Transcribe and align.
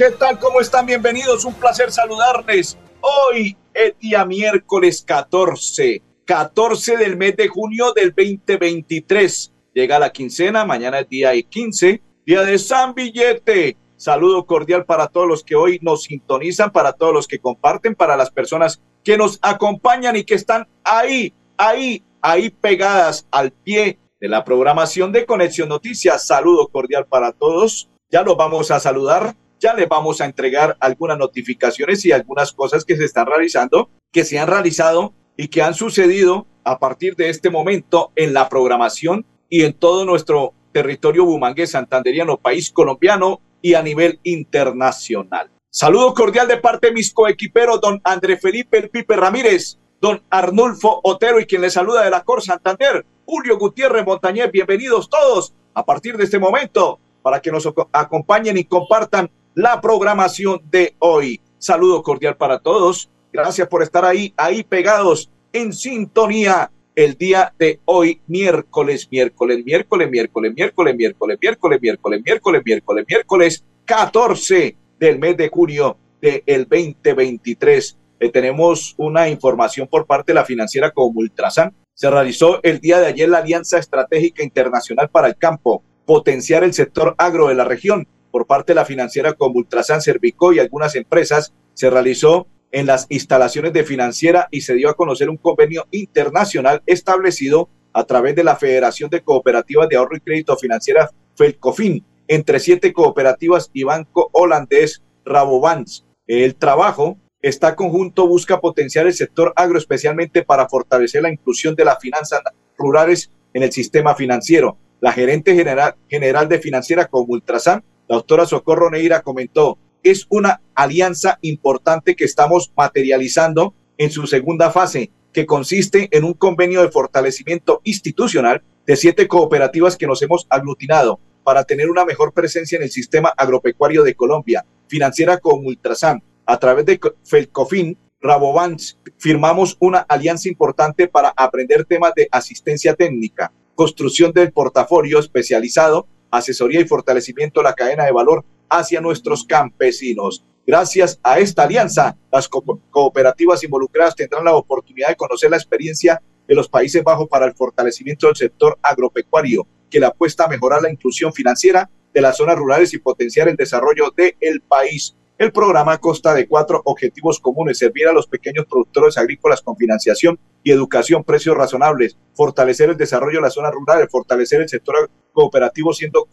¿Qué 0.00 0.10
tal? 0.12 0.38
¿Cómo 0.38 0.62
están? 0.62 0.86
Bienvenidos. 0.86 1.44
Un 1.44 1.52
placer 1.52 1.92
saludarles. 1.92 2.78
Hoy 3.02 3.54
es 3.74 3.98
día 3.98 4.24
miércoles 4.24 5.04
14, 5.06 6.00
14 6.24 6.96
del 6.96 7.18
mes 7.18 7.36
de 7.36 7.48
junio 7.48 7.92
del 7.92 8.14
2023. 8.16 9.52
Llega 9.74 9.98
la 9.98 10.10
quincena, 10.10 10.64
mañana 10.64 11.00
es 11.00 11.08
día 11.10 11.32
15, 11.42 12.00
día 12.24 12.42
de 12.44 12.58
San 12.58 12.94
Billete. 12.94 13.76
Saludo 13.96 14.46
cordial 14.46 14.86
para 14.86 15.06
todos 15.08 15.28
los 15.28 15.44
que 15.44 15.54
hoy 15.54 15.78
nos 15.82 16.04
sintonizan, 16.04 16.72
para 16.72 16.94
todos 16.94 17.12
los 17.12 17.28
que 17.28 17.38
comparten, 17.38 17.94
para 17.94 18.16
las 18.16 18.30
personas 18.30 18.80
que 19.04 19.18
nos 19.18 19.38
acompañan 19.42 20.16
y 20.16 20.24
que 20.24 20.36
están 20.36 20.66
ahí, 20.82 21.34
ahí, 21.58 22.02
ahí 22.22 22.48
pegadas 22.48 23.28
al 23.30 23.50
pie 23.50 23.98
de 24.18 24.28
la 24.30 24.44
programación 24.44 25.12
de 25.12 25.26
Conexión 25.26 25.68
Noticias. 25.68 26.26
Saludo 26.26 26.68
cordial 26.68 27.04
para 27.04 27.32
todos. 27.32 27.90
Ya 28.10 28.22
los 28.22 28.38
vamos 28.38 28.70
a 28.70 28.80
saludar 28.80 29.34
ya 29.60 29.74
les 29.74 29.88
vamos 29.88 30.20
a 30.20 30.24
entregar 30.24 30.76
algunas 30.80 31.18
notificaciones 31.18 32.04
y 32.04 32.12
algunas 32.12 32.52
cosas 32.52 32.84
que 32.84 32.96
se 32.96 33.04
están 33.04 33.26
realizando, 33.26 33.90
que 34.10 34.24
se 34.24 34.38
han 34.38 34.48
realizado 34.48 35.12
y 35.36 35.48
que 35.48 35.62
han 35.62 35.74
sucedido 35.74 36.46
a 36.64 36.78
partir 36.78 37.14
de 37.14 37.28
este 37.28 37.50
momento 37.50 38.10
en 38.16 38.32
la 38.32 38.48
programación 38.48 39.26
y 39.48 39.64
en 39.64 39.74
todo 39.74 40.04
nuestro 40.04 40.54
territorio 40.72 41.24
bumangue 41.24 41.66
santanderiano, 41.66 42.38
país 42.38 42.70
colombiano 42.70 43.40
y 43.60 43.74
a 43.74 43.82
nivel 43.82 44.18
internacional. 44.22 45.50
Saludo 45.70 46.14
cordial 46.14 46.48
de 46.48 46.56
parte 46.56 46.88
de 46.88 46.94
mis 46.94 47.12
coequiperos, 47.12 47.80
don 47.80 48.00
André 48.02 48.38
Felipe 48.38 48.78
El 48.78 48.90
Pipe 48.90 49.14
Ramírez, 49.14 49.78
don 50.00 50.22
Arnulfo 50.30 51.00
Otero 51.04 51.38
y 51.38 51.46
quien 51.46 51.62
le 51.62 51.70
saluda 51.70 52.02
de 52.02 52.10
la 52.10 52.22
Cor 52.22 52.42
Santander, 52.42 53.04
Julio 53.26 53.58
Gutiérrez 53.58 54.04
Montañez, 54.06 54.50
bienvenidos 54.50 55.08
todos 55.08 55.54
a 55.74 55.84
partir 55.84 56.16
de 56.16 56.24
este 56.24 56.38
momento 56.38 56.98
para 57.22 57.40
que 57.40 57.52
nos 57.52 57.68
acompañen 57.92 58.56
y 58.56 58.64
compartan 58.64 59.30
la 59.54 59.80
programación 59.80 60.60
de 60.70 60.94
hoy. 60.98 61.40
Saludo 61.58 62.02
cordial 62.02 62.36
para 62.36 62.58
todos. 62.58 63.10
Gracias 63.32 63.68
por 63.68 63.82
estar 63.82 64.04
ahí, 64.04 64.32
ahí 64.36 64.62
pegados 64.64 65.30
en 65.52 65.72
sintonía 65.72 66.70
el 66.94 67.14
día 67.14 67.52
de 67.58 67.80
hoy, 67.84 68.20
miércoles, 68.26 69.08
miércoles, 69.10 69.64
miércoles, 69.64 70.10
miércoles, 70.10 70.52
miércoles, 70.54 70.96
miércoles, 70.96 71.38
miércoles, 71.40 71.80
miércoles, 71.80 72.22
miércoles, 72.24 72.62
miércoles, 72.64 73.04
miércoles, 73.08 73.64
14 73.84 74.76
del 74.98 75.18
mes 75.18 75.36
de 75.36 75.48
junio 75.48 75.96
del 76.20 76.66
2023. 76.68 77.96
tenemos 78.32 78.94
una 78.98 79.28
información 79.28 79.88
por 79.88 80.06
parte 80.06 80.32
de 80.32 80.34
la 80.34 80.44
financiera 80.44 80.90
como 80.90 81.18
Ultrasan. 81.18 81.74
Se 81.94 82.10
realizó 82.10 82.60
el 82.62 82.80
día 82.80 82.98
de 82.98 83.06
ayer 83.06 83.28
la 83.28 83.38
Alianza 83.38 83.78
Estratégica 83.78 84.42
Internacional 84.42 85.08
para 85.08 85.28
el 85.28 85.36
Campo, 85.36 85.82
potenciar 86.04 86.64
el 86.64 86.74
sector 86.74 87.14
agro 87.18 87.48
de 87.48 87.54
la 87.54 87.64
región 87.64 88.06
por 88.30 88.46
parte 88.46 88.72
de 88.72 88.76
la 88.76 88.84
financiera 88.84 89.32
como 89.34 89.56
Ultrasan 89.56 90.00
Servico 90.00 90.52
y 90.52 90.58
algunas 90.58 90.94
empresas 90.96 91.52
se 91.74 91.90
realizó 91.90 92.46
en 92.72 92.86
las 92.86 93.06
instalaciones 93.08 93.72
de 93.72 93.84
financiera 93.84 94.48
y 94.50 94.60
se 94.60 94.74
dio 94.74 94.88
a 94.88 94.94
conocer 94.94 95.28
un 95.28 95.36
convenio 95.36 95.86
internacional 95.90 96.82
establecido 96.86 97.68
a 97.92 98.04
través 98.04 98.36
de 98.36 98.44
la 98.44 98.56
Federación 98.56 99.10
de 99.10 99.22
Cooperativas 99.22 99.88
de 99.88 99.96
Ahorro 99.96 100.16
y 100.16 100.20
Crédito 100.20 100.56
Financiera 100.56 101.10
FELCOFIN 101.36 102.04
entre 102.28 102.60
siete 102.60 102.92
cooperativas 102.92 103.70
y 103.72 103.82
banco 103.82 104.30
holandés 104.32 105.02
Rabobank. 105.24 105.88
El 106.28 106.54
trabajo 106.54 107.18
está 107.42 107.74
conjunto 107.74 108.28
busca 108.28 108.60
potenciar 108.60 109.06
el 109.06 109.14
sector 109.14 109.52
agro 109.56 109.78
especialmente 109.78 110.44
para 110.44 110.68
fortalecer 110.68 111.22
la 111.22 111.32
inclusión 111.32 111.74
de 111.74 111.84
las 111.84 111.98
finanzas 111.98 112.40
rurales 112.78 113.32
en 113.52 113.64
el 113.64 113.72
sistema 113.72 114.14
financiero. 114.14 114.76
La 115.00 115.12
gerente 115.12 115.54
general, 115.54 115.96
general 116.08 116.48
de 116.48 116.58
financiera 116.58 117.06
como 117.06 117.32
Ultrasan 117.32 117.82
la 118.10 118.16
doctora 118.16 118.44
Socorro 118.44 118.90
Neira 118.90 119.22
comentó, 119.22 119.78
es 120.02 120.26
una 120.30 120.60
alianza 120.74 121.38
importante 121.42 122.16
que 122.16 122.24
estamos 122.24 122.72
materializando 122.76 123.72
en 123.98 124.10
su 124.10 124.26
segunda 124.26 124.72
fase, 124.72 125.12
que 125.32 125.46
consiste 125.46 126.08
en 126.10 126.24
un 126.24 126.34
convenio 126.34 126.82
de 126.82 126.90
fortalecimiento 126.90 127.80
institucional 127.84 128.64
de 128.84 128.96
siete 128.96 129.28
cooperativas 129.28 129.96
que 129.96 130.08
nos 130.08 130.20
hemos 130.22 130.48
aglutinado 130.50 131.20
para 131.44 131.62
tener 131.62 131.88
una 131.88 132.04
mejor 132.04 132.32
presencia 132.32 132.74
en 132.74 132.82
el 132.82 132.90
sistema 132.90 133.32
agropecuario 133.36 134.02
de 134.02 134.16
Colombia, 134.16 134.66
financiera 134.88 135.38
con 135.38 135.64
Ultrasan. 135.64 136.20
A 136.46 136.58
través 136.58 136.86
de 136.86 136.98
Felcofin, 137.22 137.96
Rabobank, 138.20 138.80
firmamos 139.18 139.76
una 139.78 140.00
alianza 140.00 140.48
importante 140.48 141.06
para 141.06 141.32
aprender 141.36 141.84
temas 141.84 142.12
de 142.16 142.26
asistencia 142.32 142.94
técnica, 142.94 143.52
construcción 143.76 144.32
del 144.32 144.50
portafolio 144.50 145.20
especializado 145.20 146.08
asesoría 146.30 146.80
y 146.80 146.88
fortalecimiento 146.88 147.60
de 147.60 147.64
la 147.64 147.74
cadena 147.74 148.04
de 148.04 148.12
valor 148.12 148.44
hacia 148.68 149.00
nuestros 149.00 149.44
campesinos. 149.44 150.44
Gracias 150.66 151.18
a 151.22 151.38
esta 151.38 151.64
alianza, 151.64 152.16
las 152.30 152.48
cooperativas 152.48 153.64
involucradas 153.64 154.14
tendrán 154.14 154.44
la 154.44 154.54
oportunidad 154.54 155.08
de 155.08 155.16
conocer 155.16 155.50
la 155.50 155.56
experiencia 155.56 156.22
de 156.46 156.54
los 156.54 156.68
Países 156.68 157.02
Bajos 157.02 157.28
para 157.28 157.46
el 157.46 157.54
fortalecimiento 157.54 158.26
del 158.26 158.36
sector 158.36 158.78
agropecuario, 158.82 159.66
que 159.88 160.00
le 160.00 160.06
apuesta 160.06 160.44
a 160.44 160.48
mejorar 160.48 160.82
la 160.82 160.90
inclusión 160.90 161.32
financiera 161.32 161.90
de 162.12 162.20
las 162.20 162.36
zonas 162.36 162.56
rurales 162.56 162.92
y 162.92 162.98
potenciar 162.98 163.48
el 163.48 163.56
desarrollo 163.56 164.12
del 164.16 164.60
país. 164.60 165.16
El 165.38 165.52
programa 165.52 165.96
consta 165.98 166.34
de 166.34 166.46
cuatro 166.46 166.82
objetivos 166.84 167.40
comunes, 167.40 167.78
servir 167.78 168.06
a 168.06 168.12
los 168.12 168.26
pequeños 168.26 168.66
productores 168.66 169.16
agrícolas 169.16 169.62
con 169.62 169.76
financiación 169.76 170.38
y 170.62 170.70
educación, 170.70 171.24
precios 171.24 171.56
razonables, 171.56 172.18
fortalecer 172.34 172.90
el 172.90 172.96
desarrollo 172.96 173.38
de 173.38 173.42
las 173.44 173.54
zonas 173.54 173.72
rurales, 173.72 174.08
fortalecer 174.10 174.60
el 174.60 174.68
sector 174.68 175.10
cooperativo 175.32 175.92
siendo 175.92 176.26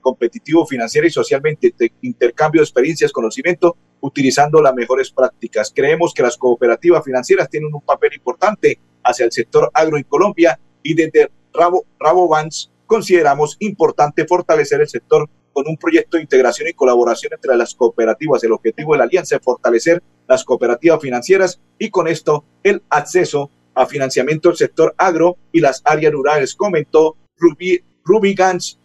competitivo 0.00 0.66
financiera 0.66 1.06
y 1.06 1.10
socialmente, 1.10 1.74
intercambio 2.02 2.60
de 2.60 2.64
experiencias, 2.64 3.12
conocimiento, 3.12 3.76
utilizando 4.00 4.60
las 4.60 4.74
mejores 4.74 5.10
prácticas. 5.10 5.72
Creemos 5.74 6.12
que 6.14 6.22
las 6.22 6.36
cooperativas 6.36 7.04
financieras 7.04 7.48
tienen 7.48 7.74
un 7.74 7.80
papel 7.80 8.14
importante 8.14 8.78
hacia 9.02 9.24
el 9.24 9.32
sector 9.32 9.70
agro 9.72 9.96
en 9.96 10.04
Colombia 10.04 10.58
y 10.82 10.94
desde 10.94 11.30
Rabo, 11.52 11.84
Rabo 11.98 12.28
consideramos 12.86 13.56
importante 13.60 14.26
fortalecer 14.26 14.80
el 14.80 14.88
sector 14.88 15.28
con 15.52 15.68
un 15.68 15.76
proyecto 15.76 16.16
de 16.16 16.24
integración 16.24 16.68
y 16.68 16.74
colaboración 16.74 17.32
entre 17.32 17.56
las 17.56 17.74
cooperativas. 17.74 18.42
El 18.42 18.52
objetivo 18.52 18.92
de 18.92 18.98
la 18.98 19.04
alianza 19.04 19.36
es 19.36 19.42
fortalecer 19.42 20.02
las 20.26 20.44
cooperativas 20.44 21.00
financieras 21.00 21.60
y 21.78 21.90
con 21.90 22.08
esto 22.08 22.44
el 22.62 22.82
acceso 22.90 23.50
a 23.74 23.86
financiamiento 23.86 24.48
del 24.48 24.58
sector 24.58 24.94
agro 24.98 25.36
y 25.52 25.60
las 25.60 25.82
áreas 25.84 26.12
rurales, 26.12 26.54
comentó 26.54 27.16
Ruby, 28.04 28.34
Gans 28.34 28.78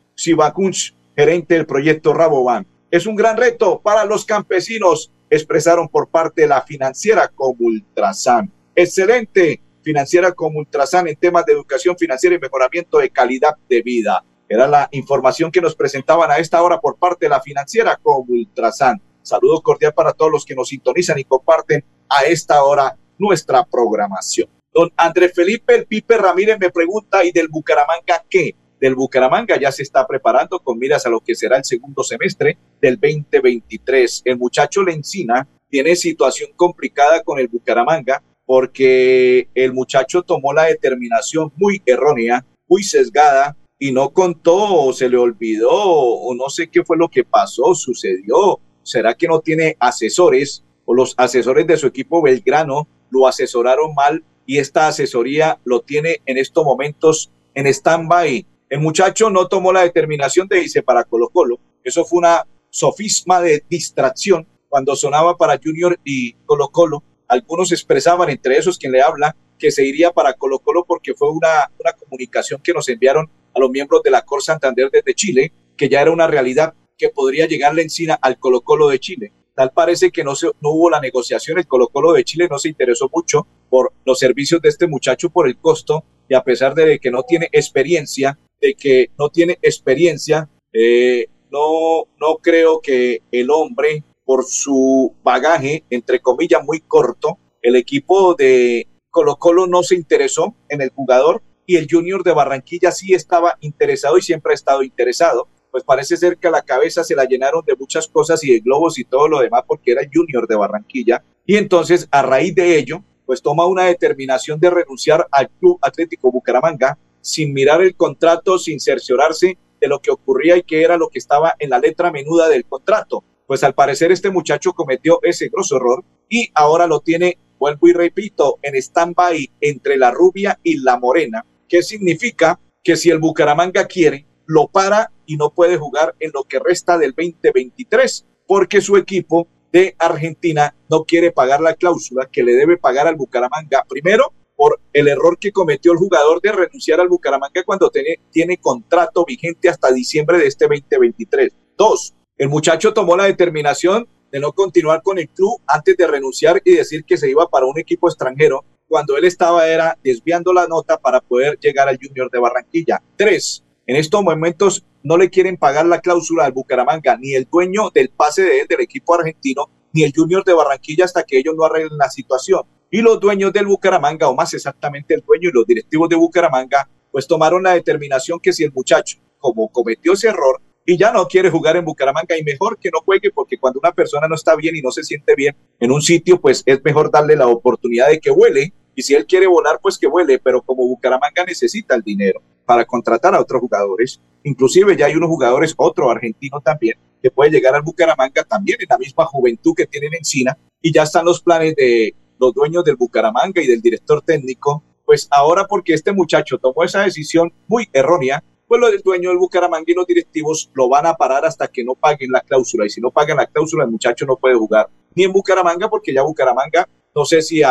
gerente 1.15 1.55
del 1.55 1.65
proyecto 1.65 2.13
Rabobank. 2.13 2.67
Es 2.91 3.05
un 3.05 3.15
gran 3.15 3.37
reto 3.37 3.81
para 3.81 4.05
los 4.05 4.25
campesinos, 4.25 5.11
expresaron 5.29 5.87
por 5.87 6.09
parte 6.09 6.41
de 6.41 6.47
la 6.47 6.61
financiera 6.61 7.27
Comultrasan. 7.27 8.51
Excelente 8.75 9.61
financiera 9.83 10.31
Comultrasan 10.31 11.07
en 11.07 11.15
temas 11.15 11.45
de 11.45 11.53
educación 11.53 11.97
financiera 11.97 12.35
y 12.35 12.39
mejoramiento 12.39 12.97
de 12.97 13.09
calidad 13.09 13.55
de 13.69 13.81
vida. 13.81 14.23
Era 14.47 14.67
la 14.67 14.87
información 14.91 15.51
que 15.51 15.61
nos 15.61 15.75
presentaban 15.75 16.31
a 16.31 16.37
esta 16.37 16.61
hora 16.63 16.79
por 16.79 16.97
parte 16.97 17.25
de 17.25 17.29
la 17.29 17.41
financiera 17.41 17.99
como 18.01 18.25
Ultrasan. 18.27 19.01
Saludos 19.21 19.61
cordial 19.61 19.93
para 19.93 20.13
todos 20.13 20.31
los 20.31 20.45
que 20.45 20.55
nos 20.55 20.69
sintonizan 20.69 21.19
y 21.19 21.25
comparten 21.25 21.83
a 22.09 22.23
esta 22.23 22.63
hora 22.63 22.97
nuestra 23.17 23.63
programación. 23.65 24.49
Don 24.73 24.91
Andrés 24.95 25.33
Felipe 25.35 25.75
El 25.75 25.85
Pipe 25.85 26.17
Ramírez 26.17 26.57
me 26.59 26.69
pregunta, 26.69 27.23
¿y 27.23 27.31
del 27.31 27.47
Bucaramanga 27.47 28.23
qué? 28.29 28.55
Del 28.79 28.95
Bucaramanga 28.95 29.59
ya 29.59 29.71
se 29.71 29.83
está 29.83 30.07
preparando 30.07 30.59
con 30.59 30.79
miras 30.79 31.05
a 31.05 31.09
lo 31.09 31.19
que 31.19 31.35
será 31.35 31.57
el 31.57 31.65
segundo 31.65 32.03
semestre 32.03 32.57
del 32.81 32.99
2023. 32.99 34.21
El 34.25 34.37
muchacho 34.37 34.83
Lencina 34.83 35.47
tiene 35.69 35.95
situación 35.95 36.51
complicada 36.55 37.21
con 37.23 37.39
el 37.39 37.47
Bucaramanga 37.47 38.23
porque 38.45 39.47
el 39.53 39.73
muchacho 39.73 40.23
tomó 40.23 40.53
la 40.53 40.63
determinación 40.63 41.51
muy 41.55 41.81
errónea, 41.85 42.45
muy 42.67 42.83
sesgada 42.83 43.55
y 43.77 43.91
no 43.91 44.09
contó 44.09 44.85
o 44.85 44.93
se 44.93 45.09
le 45.09 45.17
olvidó 45.17 45.69
o 45.71 46.33
no 46.33 46.49
sé 46.49 46.67
qué 46.67 46.83
fue 46.83 46.97
lo 46.97 47.09
que 47.09 47.23
pasó, 47.23 47.75
sucedió. 47.75 48.59
¿Será 48.81 49.13
que 49.13 49.27
no 49.27 49.39
tiene 49.39 49.77
asesores 49.79 50.63
o 50.85 50.95
los 50.95 51.13
asesores 51.17 51.67
de 51.67 51.77
su 51.77 51.85
equipo 51.87 52.21
Belgrano 52.21 52.87
lo 53.11 53.27
asesoraron 53.27 53.93
mal 53.93 54.23
y 54.45 54.57
esta 54.57 54.87
asesoría 54.87 55.59
lo 55.63 55.81
tiene 55.81 56.21
en 56.25 56.37
estos 56.37 56.65
momentos 56.65 57.31
en 57.53 57.67
stand-by? 57.67 58.45
El 58.69 58.79
muchacho 58.79 59.29
no 59.29 59.47
tomó 59.47 59.73
la 59.73 59.81
determinación 59.81 60.47
de 60.47 60.61
irse 60.61 60.83
para 60.83 61.03
Colo 61.03 61.29
Colo. 61.29 61.59
Eso 61.83 62.05
fue 62.05 62.19
una 62.19 62.45
sofisma 62.69 63.41
de 63.41 63.63
distracción 63.67 64.47
cuando 64.69 64.95
sonaba 64.95 65.35
para 65.35 65.59
Junior 65.61 65.99
y 66.03 66.33
Colo 66.45 66.69
Colo, 66.69 67.03
algunos 67.27 67.71
expresaban, 67.71 68.29
entre 68.29 68.57
esos 68.57 68.77
quien 68.77 68.91
le 68.91 69.01
habla, 69.01 69.35
que 69.57 69.71
se 69.71 69.85
iría 69.85 70.11
para 70.11 70.33
Colo 70.33 70.59
Colo 70.59 70.85
porque 70.85 71.13
fue 71.15 71.31
una, 71.31 71.71
una 71.79 71.93
comunicación 71.93 72.61
que 72.61 72.73
nos 72.73 72.87
enviaron 72.87 73.29
a 73.53 73.59
los 73.59 73.69
miembros 73.69 74.03
de 74.03 74.11
la 74.11 74.23
Cor 74.23 74.43
Santander 74.43 74.89
desde 74.91 75.13
Chile, 75.13 75.51
que 75.75 75.89
ya 75.89 76.01
era 76.01 76.11
una 76.11 76.27
realidad 76.27 76.73
que 76.97 77.09
podría 77.09 77.47
llegarle 77.47 77.81
encima 77.81 78.13
al 78.21 78.37
Colo 78.39 78.61
Colo 78.61 78.87
de 78.89 78.99
Chile. 78.99 79.33
Tal 79.55 79.71
parece 79.71 80.11
que 80.11 80.23
no, 80.23 80.35
se, 80.35 80.47
no 80.61 80.69
hubo 80.69 80.89
la 80.89 81.01
negociación, 81.01 81.57
el 81.57 81.67
Colo 81.67 81.89
Colo 81.89 82.13
de 82.13 82.23
Chile 82.23 82.47
no 82.49 82.59
se 82.59 82.69
interesó 82.69 83.09
mucho 83.13 83.47
por 83.69 83.93
los 84.05 84.19
servicios 84.19 84.61
de 84.61 84.69
este 84.69 84.87
muchacho, 84.87 85.29
por 85.29 85.47
el 85.47 85.57
costo, 85.57 86.03
y 86.29 86.35
a 86.35 86.43
pesar 86.43 86.75
de 86.75 86.99
que 86.99 87.11
no 87.11 87.23
tiene 87.23 87.49
experiencia, 87.51 88.39
de 88.61 88.75
que 88.75 89.09
no 89.17 89.29
tiene 89.29 89.57
experiencia, 89.61 90.47
eh, 90.71 91.27
no, 91.51 92.05
no 92.19 92.37
creo 92.37 92.79
que 92.79 93.23
el 93.31 93.49
hombre, 93.49 94.03
por 94.23 94.45
su 94.45 95.15
bagaje, 95.23 95.83
entre 95.89 96.19
comillas, 96.19 96.63
muy 96.63 96.81
corto, 96.81 97.39
el 97.63 97.75
equipo 97.75 98.35
de 98.35 98.87
Colo 99.09 99.37
Colo 99.37 99.65
no 99.65 99.81
se 99.81 99.95
interesó 99.95 100.55
en 100.69 100.81
el 100.81 100.91
jugador 100.91 101.41
y 101.65 101.77
el 101.77 101.87
Junior 101.89 102.23
de 102.23 102.33
Barranquilla 102.33 102.91
sí 102.91 103.13
estaba 103.13 103.57
interesado 103.61 104.17
y 104.17 104.21
siempre 104.21 104.53
ha 104.53 104.55
estado 104.55 104.83
interesado. 104.83 105.47
Pues 105.71 105.83
parece 105.83 106.17
ser 106.17 106.37
que 106.37 106.47
a 106.47 106.51
la 106.51 106.63
cabeza 106.63 107.03
se 107.03 107.15
la 107.15 107.25
llenaron 107.25 107.63
de 107.65 107.75
muchas 107.75 108.07
cosas 108.07 108.43
y 108.43 108.53
de 108.53 108.59
globos 108.59 108.97
y 108.97 109.03
todo 109.03 109.27
lo 109.27 109.39
demás 109.39 109.63
porque 109.67 109.91
era 109.91 110.01
Junior 110.11 110.47
de 110.47 110.55
Barranquilla. 110.55 111.23
Y 111.45 111.57
entonces, 111.57 112.07
a 112.11 112.21
raíz 112.21 112.55
de 112.55 112.77
ello, 112.77 113.03
pues 113.29 113.43
toma 113.43 113.67
una 113.67 113.83
determinación 113.83 114.59
de 114.59 114.71
renunciar 114.71 115.27
al 115.29 115.51
Club 115.51 115.77
Atlético 115.83 116.31
Bucaramanga 116.31 116.97
sin 117.21 117.53
mirar 117.53 117.79
el 117.79 117.95
contrato, 117.95 118.57
sin 118.57 118.79
cerciorarse 118.79 119.55
de 119.79 119.87
lo 119.87 119.99
que 119.99 120.09
ocurría 120.09 120.57
y 120.57 120.63
qué 120.63 120.81
era 120.81 120.97
lo 120.97 121.09
que 121.09 121.19
estaba 121.19 121.53
en 121.59 121.69
la 121.69 121.77
letra 121.77 122.11
menuda 122.11 122.49
del 122.49 122.65
contrato. 122.65 123.23
Pues 123.45 123.63
al 123.63 123.75
parecer 123.75 124.11
este 124.11 124.31
muchacho 124.31 124.73
cometió 124.73 125.19
ese 125.21 125.49
grosso 125.49 125.75
error 125.75 126.03
y 126.27 126.49
ahora 126.55 126.87
lo 126.87 127.01
tiene, 127.01 127.37
vuelvo 127.59 127.87
y 127.87 127.93
repito, 127.93 128.57
en 128.63 128.73
stand-by 128.73 129.51
entre 129.61 129.97
la 129.97 130.09
rubia 130.09 130.59
y 130.63 130.77
la 130.79 130.97
morena, 130.97 131.45
que 131.67 131.83
significa 131.83 132.59
que 132.83 132.95
si 132.95 133.11
el 133.11 133.19
Bucaramanga 133.19 133.85
quiere, 133.85 134.25
lo 134.47 134.69
para 134.69 135.11
y 135.27 135.37
no 135.37 135.51
puede 135.51 135.77
jugar 135.77 136.15
en 136.19 136.31
lo 136.33 136.45
que 136.45 136.57
resta 136.57 136.97
del 136.97 137.13
2023, 137.15 138.25
porque 138.47 138.81
su 138.81 138.97
equipo 138.97 139.47
de 139.71 139.95
Argentina 139.97 140.75
no 140.89 141.03
quiere 141.03 141.31
pagar 141.31 141.61
la 141.61 141.75
cláusula 141.75 142.27
que 142.31 142.43
le 142.43 142.53
debe 142.53 142.77
pagar 142.77 143.07
al 143.07 143.15
Bucaramanga. 143.15 143.83
Primero, 143.87 144.33
por 144.55 144.79
el 144.91 145.07
error 145.07 145.37
que 145.39 145.51
cometió 145.51 145.91
el 145.91 145.97
jugador 145.97 146.41
de 146.41 146.51
renunciar 146.51 146.99
al 146.99 147.07
Bucaramanga 147.07 147.63
cuando 147.63 147.89
tiene, 147.89 148.19
tiene 148.31 148.57
contrato 148.57 149.23
vigente 149.25 149.69
hasta 149.69 149.91
diciembre 149.91 150.37
de 150.37 150.47
este 150.47 150.65
2023. 150.65 151.53
Dos, 151.77 152.13
el 152.37 152.49
muchacho 152.49 152.93
tomó 152.93 153.15
la 153.15 153.25
determinación 153.25 154.07
de 154.31 154.39
no 154.39 154.51
continuar 154.53 155.01
con 155.01 155.17
el 155.17 155.29
club 155.29 155.61
antes 155.65 155.95
de 155.97 156.07
renunciar 156.07 156.61
y 156.65 156.75
decir 156.75 157.03
que 157.05 157.17
se 157.17 157.29
iba 157.29 157.47
para 157.47 157.65
un 157.65 157.79
equipo 157.79 158.09
extranjero 158.09 158.63
cuando 158.87 159.15
él 159.17 159.25
estaba 159.25 159.67
era 159.67 159.97
desviando 160.03 160.51
la 160.51 160.67
nota 160.67 160.97
para 160.97 161.21
poder 161.21 161.57
llegar 161.59 161.87
al 161.87 161.99
Junior 162.01 162.29
de 162.29 162.39
Barranquilla. 162.39 163.01
Tres, 163.15 163.63
en 163.89 163.95
estos 163.95 164.23
momentos 164.23 164.85
no 165.01 165.17
le 165.17 165.31
quieren 165.31 165.57
pagar 165.57 165.87
la 165.87 165.99
cláusula 165.99 166.45
al 166.45 166.51
Bucaramanga, 166.51 167.17
ni 167.17 167.33
el 167.33 167.47
dueño 167.51 167.89
del 167.89 168.09
pase 168.09 168.43
de 168.43 168.65
del 168.69 168.81
equipo 168.81 169.15
argentino, 169.15 169.65
ni 169.93 170.03
el 170.03 170.13
Junior 170.15 170.43
de 170.43 170.53
Barranquilla 170.53 171.05
hasta 171.05 171.23
que 171.23 171.39
ellos 171.39 171.55
no 171.57 171.65
arreglen 171.65 171.97
la 171.97 172.07
situación. 172.07 172.61
Y 172.91 173.01
los 173.01 173.19
dueños 173.19 173.51
del 173.51 173.65
Bucaramanga, 173.65 174.27
o 174.27 174.35
más 174.35 174.53
exactamente 174.53 175.15
el 175.15 175.23
dueño 175.25 175.49
y 175.49 175.53
los 175.53 175.65
directivos 175.65 176.07
de 176.07 176.17
Bucaramanga, 176.17 176.87
pues 177.11 177.25
tomaron 177.25 177.63
la 177.63 177.73
determinación 177.73 178.39
que 178.39 178.53
si 178.53 178.63
el 178.63 178.71
muchacho, 178.71 179.17
como 179.39 179.67
cometió 179.69 180.13
ese 180.13 180.27
error 180.27 180.61
y 180.85 180.95
ya 180.95 181.11
no 181.11 181.27
quiere 181.27 181.49
jugar 181.49 181.75
en 181.75 181.85
Bucaramanga, 181.85 182.37
y 182.37 182.43
mejor 182.43 182.77
que 182.77 182.91
no 182.91 182.99
juegue, 183.03 183.31
porque 183.31 183.57
cuando 183.57 183.79
una 183.79 183.91
persona 183.91 184.27
no 184.27 184.35
está 184.35 184.55
bien 184.55 184.75
y 184.75 184.83
no 184.83 184.91
se 184.91 185.03
siente 185.03 185.33
bien 185.33 185.57
en 185.79 185.91
un 185.91 186.03
sitio, 186.03 186.39
pues 186.39 186.61
es 186.67 186.79
mejor 186.83 187.09
darle 187.09 187.35
la 187.35 187.47
oportunidad 187.47 188.09
de 188.09 188.19
que 188.19 188.29
huele. 188.29 188.71
Y 188.93 189.01
si 189.01 189.15
él 189.15 189.25
quiere 189.25 189.47
volar, 189.47 189.79
pues 189.81 189.97
que 189.97 190.05
vuele, 190.05 190.37
pero 190.37 190.61
como 190.61 190.85
Bucaramanga 190.85 191.43
necesita 191.43 191.95
el 191.95 192.03
dinero 192.03 192.43
para 192.69 192.85
contratar 192.85 193.33
a 193.33 193.41
otros 193.41 193.61
jugadores, 193.61 194.21
inclusive 194.43 194.95
ya 194.95 195.07
hay 195.07 195.15
unos 195.15 195.27
jugadores, 195.27 195.73
otro 195.75 196.11
argentino 196.11 196.61
también, 196.61 196.99
que 197.19 197.31
puede 197.31 197.49
llegar 197.49 197.73
al 197.73 197.81
Bucaramanga 197.81 198.43
también 198.43 198.77
en 198.79 198.85
la 198.87 198.99
misma 198.99 199.25
juventud 199.25 199.73
que 199.75 199.87
tienen 199.87 200.13
Encina, 200.13 200.55
y 200.79 200.93
ya 200.93 201.01
están 201.01 201.25
los 201.25 201.41
planes 201.41 201.75
de 201.75 202.13
los 202.39 202.53
dueños 202.53 202.83
del 202.83 202.95
Bucaramanga 202.95 203.59
y 203.59 203.65
del 203.65 203.81
director 203.81 204.21
técnico, 204.21 204.83
pues 205.03 205.27
ahora 205.31 205.65
porque 205.65 205.95
este 205.95 206.11
muchacho 206.11 206.59
tomó 206.59 206.83
esa 206.83 207.01
decisión 207.01 207.51
muy 207.67 207.89
errónea, 207.91 208.43
pues 208.67 208.79
lo 208.79 208.91
del 208.91 209.01
dueño 209.01 209.29
del 209.29 209.39
Bucaramanga 209.39 209.85
y 209.87 209.95
los 209.95 210.05
directivos 210.05 210.69
lo 210.75 210.89
van 210.89 211.07
a 211.07 211.15
parar 211.15 211.45
hasta 211.45 211.67
que 211.69 211.83
no 211.83 211.95
paguen 211.95 212.31
la 212.31 212.41
cláusula. 212.41 212.85
Y 212.85 212.91
si 212.91 213.01
no 213.01 213.09
pagan 213.09 213.37
la 213.37 213.47
cláusula, 213.47 213.85
el 213.85 213.89
muchacho 213.89 214.27
no 214.27 214.35
puede 214.35 214.53
jugar 214.53 214.91
ni 215.15 215.23
en 215.23 215.33
Bucaramanga, 215.33 215.89
porque 215.89 216.13
ya 216.13 216.21
Bucaramanga, 216.21 216.87
no 217.15 217.25
sé 217.25 217.41
si 217.41 217.63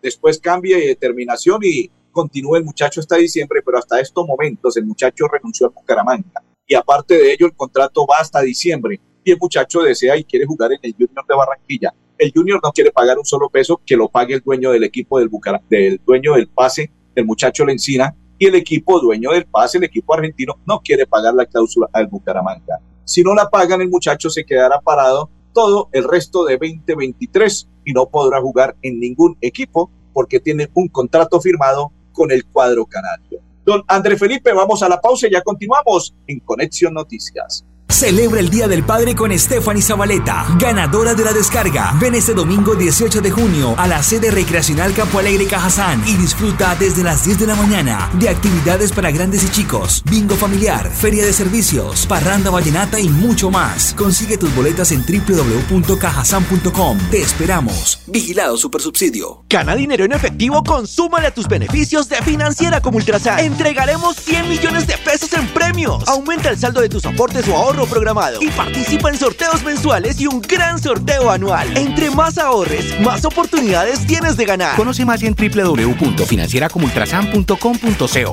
después 0.00 0.40
cambie 0.40 0.78
de 0.78 0.86
determinación 0.86 1.60
y 1.62 1.90
continúe 2.16 2.56
el 2.56 2.64
muchacho 2.64 3.00
hasta 3.00 3.16
diciembre, 3.16 3.60
pero 3.62 3.76
hasta 3.76 4.00
estos 4.00 4.26
momentos 4.26 4.74
el 4.78 4.86
muchacho 4.86 5.28
renunció 5.30 5.66
a 5.66 5.68
Bucaramanga. 5.68 6.42
Y 6.66 6.74
aparte 6.74 7.14
de 7.14 7.30
ello, 7.30 7.44
el 7.44 7.54
contrato 7.54 8.06
va 8.06 8.16
hasta 8.20 8.40
diciembre 8.40 8.98
y 9.22 9.32
el 9.32 9.38
muchacho 9.38 9.82
desea 9.82 10.16
y 10.16 10.24
quiere 10.24 10.46
jugar 10.46 10.72
en 10.72 10.78
el 10.80 10.92
Junior 10.92 11.26
de 11.28 11.34
Barranquilla. 11.36 11.94
El 12.16 12.32
Junior 12.34 12.58
no 12.64 12.72
quiere 12.72 12.90
pagar 12.90 13.18
un 13.18 13.26
solo 13.26 13.50
peso, 13.50 13.82
que 13.84 13.98
lo 13.98 14.08
pague 14.08 14.32
el 14.32 14.40
dueño 14.40 14.70
del 14.70 14.84
equipo 14.84 15.18
del 15.18 15.28
Bucaramanga, 15.28 15.66
del 15.68 16.00
dueño 16.06 16.32
del 16.32 16.48
pase, 16.48 16.90
el 17.14 17.26
muchacho 17.26 17.66
Lencina, 17.66 18.16
y 18.38 18.46
el 18.46 18.54
equipo 18.54 18.98
dueño 18.98 19.32
del 19.32 19.44
pase, 19.44 19.76
el 19.76 19.84
equipo 19.84 20.14
argentino, 20.14 20.54
no 20.66 20.80
quiere 20.80 21.06
pagar 21.06 21.34
la 21.34 21.44
cláusula 21.44 21.90
al 21.92 22.06
Bucaramanga. 22.06 22.80
Si 23.04 23.22
no 23.22 23.34
la 23.34 23.50
pagan, 23.50 23.82
el 23.82 23.90
muchacho 23.90 24.30
se 24.30 24.46
quedará 24.46 24.80
parado 24.80 25.28
todo 25.52 25.90
el 25.92 26.04
resto 26.04 26.46
de 26.46 26.56
2023 26.56 27.68
y 27.84 27.92
no 27.92 28.06
podrá 28.06 28.40
jugar 28.40 28.74
en 28.80 29.00
ningún 29.00 29.36
equipo 29.42 29.90
porque 30.14 30.40
tiene 30.40 30.70
un 30.72 30.88
contrato 30.88 31.38
firmado 31.42 31.92
con 32.16 32.32
el 32.32 32.46
cuadro 32.46 32.86
canario. 32.86 33.40
Don 33.64 33.84
André 33.86 34.16
Felipe, 34.16 34.52
vamos 34.52 34.82
a 34.82 34.88
la 34.88 35.00
pausa 35.00 35.26
y 35.26 35.32
ya 35.32 35.42
continuamos 35.42 36.14
en 36.26 36.40
Conexión 36.40 36.94
Noticias. 36.94 37.64
Celebra 37.88 38.40
el 38.40 38.50
Día 38.50 38.66
del 38.68 38.84
Padre 38.84 39.14
con 39.14 39.32
Stephanie 39.38 39.80
Zabaleta, 39.80 40.44
ganadora 40.58 41.14
de 41.14 41.24
la 41.24 41.32
descarga. 41.32 41.94
Ven 41.98 42.14
este 42.14 42.34
domingo 42.34 42.74
18 42.74 43.20
de 43.22 43.30
junio 43.30 43.74
a 43.78 43.86
la 43.86 44.02
sede 44.02 44.30
recreacional 44.30 44.92
Campo 44.92 45.20
Alegre 45.20 45.46
Cajazán 45.46 46.02
y 46.06 46.14
disfruta 46.16 46.74
desde 46.74 47.02
las 47.04 47.24
10 47.24 47.38
de 47.38 47.46
la 47.46 47.54
mañana 47.54 48.10
de 48.14 48.28
actividades 48.28 48.92
para 48.92 49.10
grandes 49.12 49.44
y 49.44 49.48
chicos, 49.50 50.02
bingo 50.10 50.34
familiar, 50.34 50.90
feria 50.90 51.24
de 51.24 51.32
servicios, 51.32 52.04
parranda 52.06 52.50
vallenata 52.50 53.00
y 53.00 53.08
mucho 53.08 53.50
más. 53.50 53.94
Consigue 53.94 54.36
tus 54.36 54.54
boletas 54.54 54.92
en 54.92 55.02
www.cajazán.com. 55.06 56.98
Te 57.10 57.22
esperamos. 57.22 58.00
Vigilado 58.08 58.58
Supersubsidio. 58.58 59.44
Gana 59.48 59.74
dinero 59.74 60.04
en 60.04 60.12
efectivo, 60.12 60.62
consúmale 60.64 61.28
a 61.28 61.34
tus 61.34 61.48
beneficios 61.48 62.10
de 62.10 62.16
Financiera 62.16 62.82
como 62.82 62.98
Ultrasan. 62.98 63.38
Entregaremos 63.38 64.16
100 64.16 64.48
millones 64.50 64.86
de 64.86 64.98
pesos 64.98 65.32
en 65.32 65.48
premios. 65.48 66.06
Aumenta 66.08 66.50
el 66.50 66.58
saldo 66.58 66.80
de 66.82 66.88
tus 66.90 67.06
aportes 67.06 67.46
o 67.48 67.56
ahorros 67.56 67.75
programado 67.84 68.40
y 68.40 68.48
participa 68.48 69.10
en 69.10 69.18
sorteos 69.18 69.62
mensuales 69.62 70.18
y 70.20 70.26
un 70.26 70.40
gran 70.40 70.80
sorteo 70.80 71.28
anual. 71.30 71.76
Entre 71.76 72.10
más 72.10 72.38
ahorres, 72.38 72.98
más 73.00 73.26
oportunidades 73.26 74.06
tienes 74.06 74.38
de 74.38 74.46
ganar. 74.46 74.74
Conoce 74.76 75.04
más 75.04 75.22
en 75.22 75.34
www.financieracomultrasan.com.co. 75.34 78.32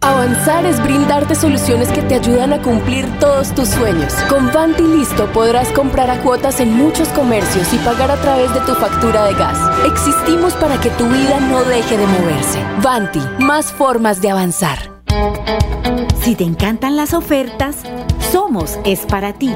Avanzar 0.00 0.66
es 0.66 0.82
brindarte 0.82 1.34
soluciones 1.34 1.88
que 1.90 2.02
te 2.02 2.14
ayudan 2.16 2.52
a 2.52 2.62
cumplir 2.62 3.06
todos 3.20 3.54
tus 3.54 3.68
sueños. 3.68 4.12
Con 4.28 4.50
Vanti 4.52 4.82
Listo 4.82 5.30
podrás 5.32 5.68
comprar 5.68 6.10
a 6.10 6.20
cuotas 6.22 6.58
en 6.60 6.72
muchos 6.72 7.08
comercios 7.08 7.72
y 7.72 7.78
pagar 7.78 8.10
a 8.10 8.20
través 8.20 8.52
de 8.54 8.60
tu 8.60 8.74
factura 8.74 9.24
de 9.26 9.34
gas. 9.34 9.58
Existimos 9.86 10.54
para 10.54 10.80
que 10.80 10.90
tu 10.90 11.08
vida 11.08 11.40
no 11.40 11.64
deje 11.64 11.96
de 11.96 12.06
moverse. 12.06 12.62
Vanti, 12.82 13.20
más 13.38 13.72
formas 13.72 14.20
de 14.20 14.30
avanzar. 14.30 14.93
Si 16.22 16.34
te 16.34 16.44
encantan 16.44 16.96
las 16.96 17.14
ofertas, 17.14 17.76
Somos 18.34 18.78
es 18.84 19.06
para 19.06 19.32
ti. 19.32 19.54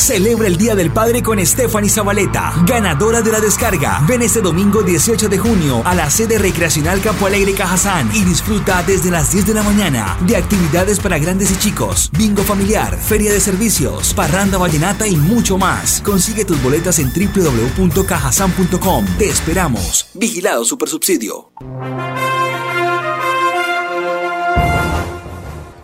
Celebra 0.00 0.48
el 0.48 0.56
Día 0.56 0.74
del 0.74 0.90
Padre 0.90 1.22
con 1.22 1.44
Stephanie 1.44 1.90
Zabaleta, 1.90 2.54
ganadora 2.66 3.20
de 3.20 3.30
la 3.32 3.38
descarga. 3.38 4.00
Ven 4.08 4.22
este 4.22 4.40
domingo 4.40 4.82
18 4.82 5.28
de 5.28 5.36
junio 5.36 5.82
a 5.84 5.94
la 5.94 6.08
sede 6.08 6.38
recreacional 6.38 7.02
Campo 7.02 7.26
Alegre 7.26 7.52
Cajazán 7.52 8.10
y 8.14 8.24
disfruta 8.24 8.82
desde 8.82 9.10
las 9.10 9.30
10 9.30 9.48
de 9.48 9.54
la 9.54 9.62
mañana 9.62 10.16
de 10.26 10.38
actividades 10.38 10.98
para 11.00 11.18
grandes 11.18 11.50
y 11.52 11.56
chicos, 11.58 12.10
bingo 12.16 12.42
familiar, 12.42 12.96
feria 12.96 13.30
de 13.30 13.40
servicios, 13.40 14.14
parranda 14.14 14.56
vallenata 14.56 15.06
y 15.06 15.16
mucho 15.16 15.58
más. 15.58 16.00
Consigue 16.00 16.46
tus 16.46 16.62
boletas 16.62 16.98
en 16.98 17.12
www.cajazán.com. 17.12 19.04
Te 19.18 19.28
esperamos. 19.28 20.06
Vigilado 20.14 20.64
Supersubsidio. 20.64 21.52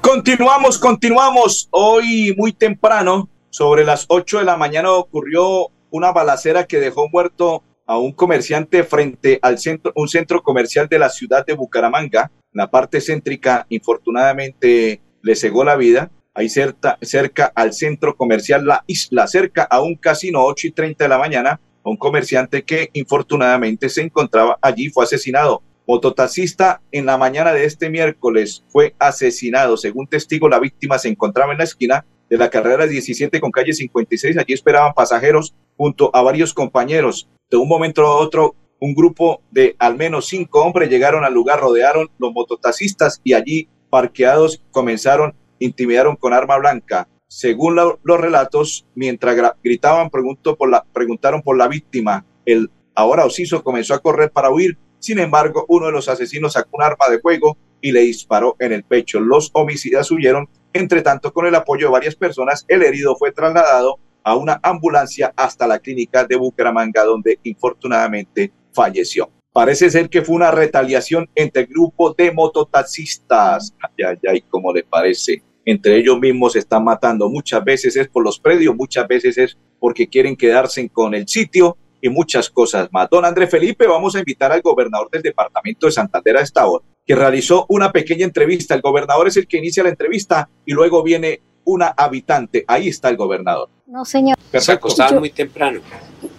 Continuamos, 0.01 0.79
continuamos. 0.79 1.69
Hoy 1.71 2.35
muy 2.39 2.53
temprano, 2.53 3.29
sobre 3.51 3.85
las 3.85 4.07
8 4.09 4.39
de 4.39 4.45
la 4.45 4.57
mañana, 4.57 4.93
ocurrió 4.93 5.69
una 5.91 6.13
balacera 6.13 6.67
que 6.67 6.81
dejó 6.81 7.09
muerto 7.09 7.63
a 7.87 7.99
un 7.99 8.13
comerciante 8.13 8.85
frente 8.85 9.39
al 9.43 9.59
centro, 9.59 9.93
un 9.95 10.09
centro 10.09 10.43
comercial 10.43 10.89
de 10.89 10.99
la 10.99 11.09
ciudad 11.09 11.47
de 11.47 11.55
Bucaramanga. 11.55 12.31
La 12.53 12.71
parte 12.71 13.01
céntrica, 13.01 13.67
infortunadamente, 13.69 15.01
le 15.23 15.37
cegó 15.37 15.65
la 15.65 15.77
vida. 15.77 16.11
Ahí 16.35 16.49
cerca, 16.49 16.99
cerca 17.01 17.51
al 17.55 17.73
centro 17.73 18.17
comercial 18.17 18.67
La 18.67 18.85
Isla, 18.87 19.27
cerca 19.27 19.63
a 19.63 19.81
un 19.81 19.97
casino, 19.97 20.45
8 20.45 20.67
y 20.67 20.71
30 20.73 21.05
de 21.05 21.09
la 21.09 21.19
mañana, 21.19 21.61
un 21.83 21.97
comerciante 21.97 22.63
que 22.65 22.91
infortunadamente 22.93 23.89
se 23.89 24.03
encontraba 24.03 24.59
allí 24.61 24.91
fue 24.91 25.05
asesinado. 25.05 25.63
Mototaxista 25.87 26.83
en 26.91 27.07
la 27.07 27.17
mañana 27.17 27.53
de 27.53 27.65
este 27.65 27.89
miércoles 27.89 28.65
fue 28.69 28.95
asesinado. 28.99 29.77
Según 29.77 30.09
testigo, 30.09 30.49
la 30.49 30.59
víctima 30.59 30.99
se 30.99 31.09
encontraba 31.09 31.53
en 31.53 31.59
la 31.59 31.65
esquina 31.65 32.05
de 32.29 32.37
la 32.37 32.51
carrera 32.51 32.87
17 32.87 33.41
con 33.41 33.51
calle 33.51 33.73
56. 33.73 34.39
Allí 34.39 34.53
esperaban 34.53 34.95
pasajeros 34.95 35.55
junto 35.77 36.11
a 36.15 36.23
varios 36.23 36.53
compañeros. 36.55 37.29
De 37.51 37.57
un 37.57 37.69
momento 37.69 38.05
a 38.07 38.17
otro, 38.17 38.55
un 38.81 38.95
grupo 38.95 39.43
de 39.51 39.77
al 39.79 39.97
menos 39.97 40.27
cinco 40.27 40.63
hombres 40.63 40.91
llegaron 40.91 41.25
al 41.25 41.35
lugar, 41.35 41.61
rodearon 41.61 42.11
los 42.19 42.33
mototaxistas 42.33 43.21
y 43.25 43.35
allí 43.35 43.69
parqueados 43.91 44.63
comenzaron, 44.71 45.35
intimidaron 45.59 46.17
con 46.17 46.33
arma 46.33 46.59
blanca. 46.59 47.09
Según 47.29 47.77
los 47.77 48.21
relatos, 48.21 48.87
mientras 48.95 49.37
gritaban, 49.63 50.11
preguntó 50.11 50.57
por 50.57 50.71
la, 50.71 50.85
preguntaron 50.93 51.43
por 51.43 51.57
la 51.57 51.69
víctima. 51.69 52.25
El 52.45 52.71
ahora 52.95 53.25
ociso 53.25 53.63
comenzó 53.63 53.95
a 53.95 53.99
correr 53.99 54.31
para 54.31 54.51
huir 54.51 54.79
sin 54.99 55.19
embargo, 55.19 55.65
uno 55.69 55.87
de 55.87 55.93
los 55.93 56.09
asesinos 56.09 56.55
sacó 56.55 56.79
un 56.79 56.83
arma 56.83 57.09
de 57.09 57.21
fuego 57.21 57.57
y 57.81 57.93
le 57.93 58.01
disparó 58.01 58.57
en 58.59 58.73
el 58.73 58.83
pecho. 58.83 59.21
Los 59.21 59.51
homicidas 59.53 60.11
huyeron. 60.11 60.49
Entre 60.77 61.01
tanto, 61.01 61.33
con 61.33 61.47
el 61.47 61.55
apoyo 61.55 61.87
de 61.87 61.93
varias 61.93 62.15
personas, 62.15 62.67
el 62.69 62.83
herido 62.83 63.17
fue 63.17 63.33
trasladado 63.33 63.99
a 64.23 64.37
una 64.37 64.61
ambulancia 64.63 65.33
hasta 65.35 65.67
la 65.67 65.79
clínica 65.79 66.27
de 66.27 66.37
Bucaramanga, 66.37 67.03
donde 67.03 67.39
infortunadamente 67.45 68.53
falleció. 68.75 69.31
Parece 69.55 69.89
ser 69.89 70.11
que 70.11 70.21
fue 70.21 70.37
una 70.37 70.51
retaliación 70.51 71.31
entre 71.35 71.63
el 71.63 71.69
grupo 71.69 72.13
de 72.13 72.31
mototaxistas. 72.31 73.75
Ay, 73.81 74.05
ay, 74.05 74.19
ay, 74.29 74.45
¿cómo 74.51 74.71
le 74.71 74.83
parece? 74.85 75.43
Entre 75.65 75.97
ellos 75.97 76.21
mismos 76.21 76.53
se 76.53 76.59
están 76.59 76.85
matando. 76.85 77.31
Muchas 77.31 77.65
veces 77.65 77.97
es 77.97 78.09
por 78.09 78.23
los 78.23 78.39
predios, 78.39 78.77
muchas 78.77 79.09
veces 79.09 79.39
es 79.39 79.57
porque 79.81 80.07
quieren 80.07 80.37
quedarse 80.37 80.91
con 80.91 81.15
el 81.15 81.27
sitio 81.27 81.79
y 82.03 82.11
muchas 82.11 82.51
cosas 82.51 82.91
más. 82.93 83.09
Don 83.09 83.25
André 83.25 83.47
Felipe, 83.47 83.87
vamos 83.87 84.15
a 84.15 84.19
invitar 84.19 84.53
al 84.53 84.61
gobernador 84.61 85.09
del 85.11 85.23
departamento 85.23 85.87
de 85.87 85.93
Santander 85.93 86.37
a 86.37 86.43
esta 86.43 86.67
hora, 86.67 86.85
que 87.07 87.15
realizó 87.15 87.67
una 87.69 87.93
pequeña 87.93 88.25
entrevista. 88.25 88.75
El 88.75 88.81
gobernador 88.81 89.29
es 89.29 89.37
el 89.37 89.47
que 89.47 89.59
inicia 89.59 89.83
la 89.83 89.91
entrevista 89.91 90.49
y 90.65 90.73
luego 90.73 91.03
viene 91.03 91.41
una 91.65 91.89
habitante. 91.89 92.65
Ahí 92.67 92.89
está 92.89 93.09
el 93.09 93.17
gobernador. 93.17 93.69
No, 93.87 94.05
señor. 94.05 94.37
Se 94.53 94.73
acostaban 94.73 95.19
muy 95.19 95.31
temprano. 95.31 95.81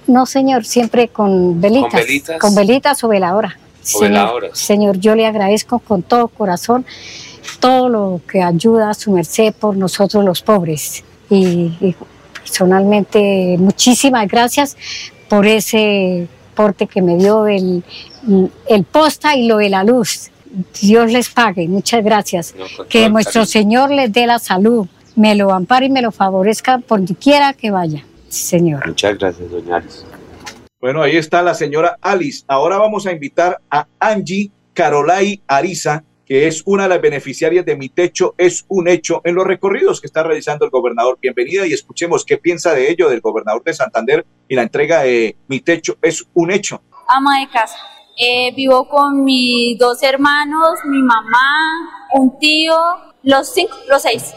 No, 0.08 0.26
señor, 0.26 0.66
siempre 0.66 1.08
con 1.08 1.62
velitas. 1.62 1.92
Con 1.92 2.00
velitas. 2.00 2.40
Con 2.40 2.56
velitas 2.56 3.04
o 3.04 3.08
veladora. 3.08 3.58
O 3.96 4.00
veladoras. 4.02 4.58
Señor, 4.58 5.00
yo 5.00 5.16
le 5.16 5.26
agradezco 5.26 5.80
con 5.80 6.04
todo 6.04 6.28
corazón 6.28 6.86
todo 7.60 7.90
lo 7.90 8.22
que 8.30 8.42
ayuda 8.42 8.90
a 8.90 8.94
su 8.94 9.12
merced 9.12 9.54
por 9.54 9.78
nosotros 9.78 10.24
los 10.24 10.42
pobres. 10.42 11.04
Y, 11.30 11.74
y 11.80 11.96
personalmente, 12.42 13.56
muchísimas 13.58 14.28
gracias 14.28 14.76
por 15.30 15.46
ese 15.46 16.28
porte 16.56 16.88
que 16.88 17.02
me 17.02 17.18
dio 17.18 17.48
el, 17.48 17.84
el 18.68 18.84
posta 18.84 19.36
y 19.36 19.48
lo 19.48 19.58
de 19.58 19.70
la 19.70 19.84
luz. 19.84 20.32
Dios 20.82 21.12
les 21.12 21.30
pague, 21.30 21.68
muchas 21.68 22.04
gracias. 22.04 22.56
que 22.90 23.10
nuestro 23.10 23.46
Señor 23.46 23.92
les 23.92 24.12
dé 24.12 24.26
la 24.26 24.40
salud, 24.40 24.88
me 25.16 25.36
lo 25.36 25.52
ampare 25.52 25.88
y 25.88 25.90
me 25.90 26.02
lo 26.02 26.12
favorezca 26.12 26.80
por 26.80 27.00
donde 27.00 27.16
quiera 27.16 27.54
que 27.54 27.72
vaya, 27.72 28.04
Señor. 28.30 28.86
Muchas 28.88 29.18
gracias, 29.18 29.50
doña 29.50 29.78
Alice. 29.78 30.04
Bueno, 30.80 31.02
ahí 31.02 31.18
está 31.18 31.42
la 31.42 31.54
señora 31.54 31.98
Alice. 32.02 32.44
Ahora 32.48 32.78
vamos 32.78 33.08
a 33.08 33.12
invitar 33.12 33.60
a 33.70 33.88
Angie 34.00 34.52
Carolai 34.74 35.42
Ariza, 35.48 36.04
que 36.26 36.48
es 36.48 36.62
una 36.66 36.84
de 36.84 36.90
las 36.90 37.02
beneficiarias 37.02 37.66
de 37.66 37.76
Mi 37.76 37.90
Techo 37.90 38.36
es 38.38 38.66
un 38.68 38.88
hecho 38.88 39.22
en 39.24 39.34
los 39.34 39.48
recorridos 39.48 40.00
que 40.00 40.08
está 40.08 40.24
realizando 40.24 40.66
el 40.66 40.72
gobernador. 40.72 41.18
Bienvenida 41.22 41.66
y 41.66 41.74
escuchemos 41.74 42.24
qué 42.26 42.38
piensa 42.38 42.74
de 42.74 42.92
ello 42.92 43.10
del 43.10 43.22
gobernador 43.22 43.64
de 43.64 43.74
Santander 43.74 44.26
y 44.48 44.56
la 44.56 44.64
entrega 44.64 45.02
de 45.02 45.36
Mi 45.48 45.62
Techo 45.62 45.98
es 46.02 46.28
un 46.34 46.52
hecho. 46.52 46.82
Ama 47.08 47.40
de 47.40 47.48
casa. 47.50 47.78
Eh, 48.20 48.52
vivo 48.56 48.90
con 48.90 49.24
mis 49.24 49.78
dos 49.78 50.02
hermanos, 50.02 50.80
mi 50.86 51.04
mamá, 51.04 52.10
un 52.14 52.40
tío, 52.40 52.76
los 53.22 53.54
cinco, 53.54 53.76
los 53.88 54.02
seis, 54.02 54.34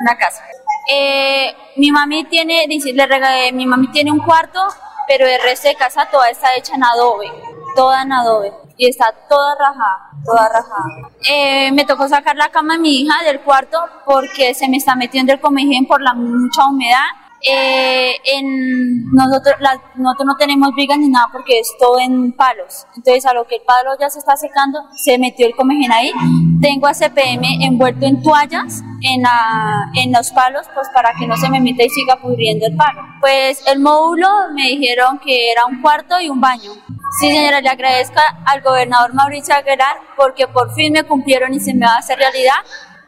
una 0.00 0.16
casa. 0.16 0.42
Eh, 0.90 1.54
mi 1.76 1.92
mami 1.92 2.24
tiene, 2.24 2.64
dice, 2.66 2.94
le 2.94 3.06
regalé, 3.06 3.52
mi 3.52 3.66
mami 3.66 3.88
tiene 3.88 4.10
un 4.10 4.20
cuarto, 4.20 4.60
pero 5.06 5.26
el 5.26 5.42
resto 5.42 5.68
de 5.68 5.74
casa 5.74 6.08
toda 6.10 6.30
está 6.30 6.54
hecha 6.56 6.74
en 6.74 6.84
adobe, 6.84 7.30
toda 7.76 8.02
en 8.02 8.12
adobe 8.12 8.50
y 8.78 8.88
está 8.88 9.12
toda 9.28 9.54
rajada, 9.56 10.10
toda 10.24 10.48
rajada. 10.48 11.10
Eh, 11.28 11.70
me 11.72 11.84
tocó 11.84 12.08
sacar 12.08 12.36
la 12.36 12.48
cama 12.48 12.74
de 12.74 12.80
mi 12.80 13.02
hija 13.02 13.22
del 13.24 13.40
cuarto 13.40 13.78
porque 14.06 14.54
se 14.54 14.68
me 14.68 14.78
está 14.78 14.94
metiendo 14.94 15.34
el 15.34 15.40
comején 15.40 15.86
por 15.86 16.00
la 16.00 16.14
mucha 16.14 16.66
humedad. 16.66 17.04
Eh, 17.40 18.16
en 18.24 19.12
nosotros, 19.12 19.54
nosotros 19.94 20.26
no 20.26 20.36
tenemos 20.36 20.74
vigas 20.74 20.98
ni 20.98 21.08
nada 21.08 21.28
porque 21.32 21.60
es 21.60 21.72
todo 21.78 21.98
en 22.00 22.32
palos. 22.32 22.86
Entonces, 22.96 23.24
a 23.26 23.34
lo 23.34 23.46
que 23.46 23.56
el 23.56 23.62
palo 23.62 23.92
ya 24.00 24.10
se 24.10 24.18
está 24.18 24.36
secando, 24.36 24.80
se 24.96 25.18
metió 25.18 25.46
el 25.46 25.54
comején 25.54 25.92
ahí. 25.92 26.12
Tengo 26.60 26.88
a 26.88 26.94
CPM 26.94 27.64
envuelto 27.64 28.06
en 28.06 28.22
toallas 28.22 28.82
en, 29.02 29.22
la, 29.22 29.90
en 29.94 30.12
los 30.12 30.30
palos, 30.32 30.66
pues 30.74 30.88
para 30.92 31.12
que 31.14 31.26
no 31.26 31.36
se 31.36 31.48
me 31.48 31.60
meta 31.60 31.84
y 31.84 31.90
siga 31.90 32.20
pudriendo 32.20 32.66
el 32.66 32.76
palo. 32.76 33.02
Pues 33.20 33.62
el 33.66 33.78
módulo 33.80 34.28
me 34.54 34.68
dijeron 34.68 35.20
que 35.24 35.52
era 35.52 35.64
un 35.66 35.80
cuarto 35.80 36.20
y 36.20 36.28
un 36.28 36.40
baño. 36.40 36.72
Sí, 37.20 37.30
señora, 37.30 37.60
le 37.60 37.68
agradezco 37.68 38.20
al 38.44 38.60
gobernador 38.62 39.14
Mauricio 39.14 39.54
Aguilar 39.54 39.96
porque 40.16 40.46
por 40.46 40.74
fin 40.74 40.92
me 40.92 41.04
cumplieron 41.04 41.54
y 41.54 41.60
se 41.60 41.72
me 41.72 41.86
va 41.86 41.94
a 41.94 41.98
hacer 41.98 42.18
realidad 42.18 42.58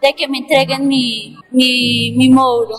de 0.00 0.14
que 0.14 0.26
me 0.28 0.38
entreguen 0.38 0.88
mi, 0.88 1.36
mi, 1.50 2.12
mi 2.16 2.30
módulo. 2.30 2.76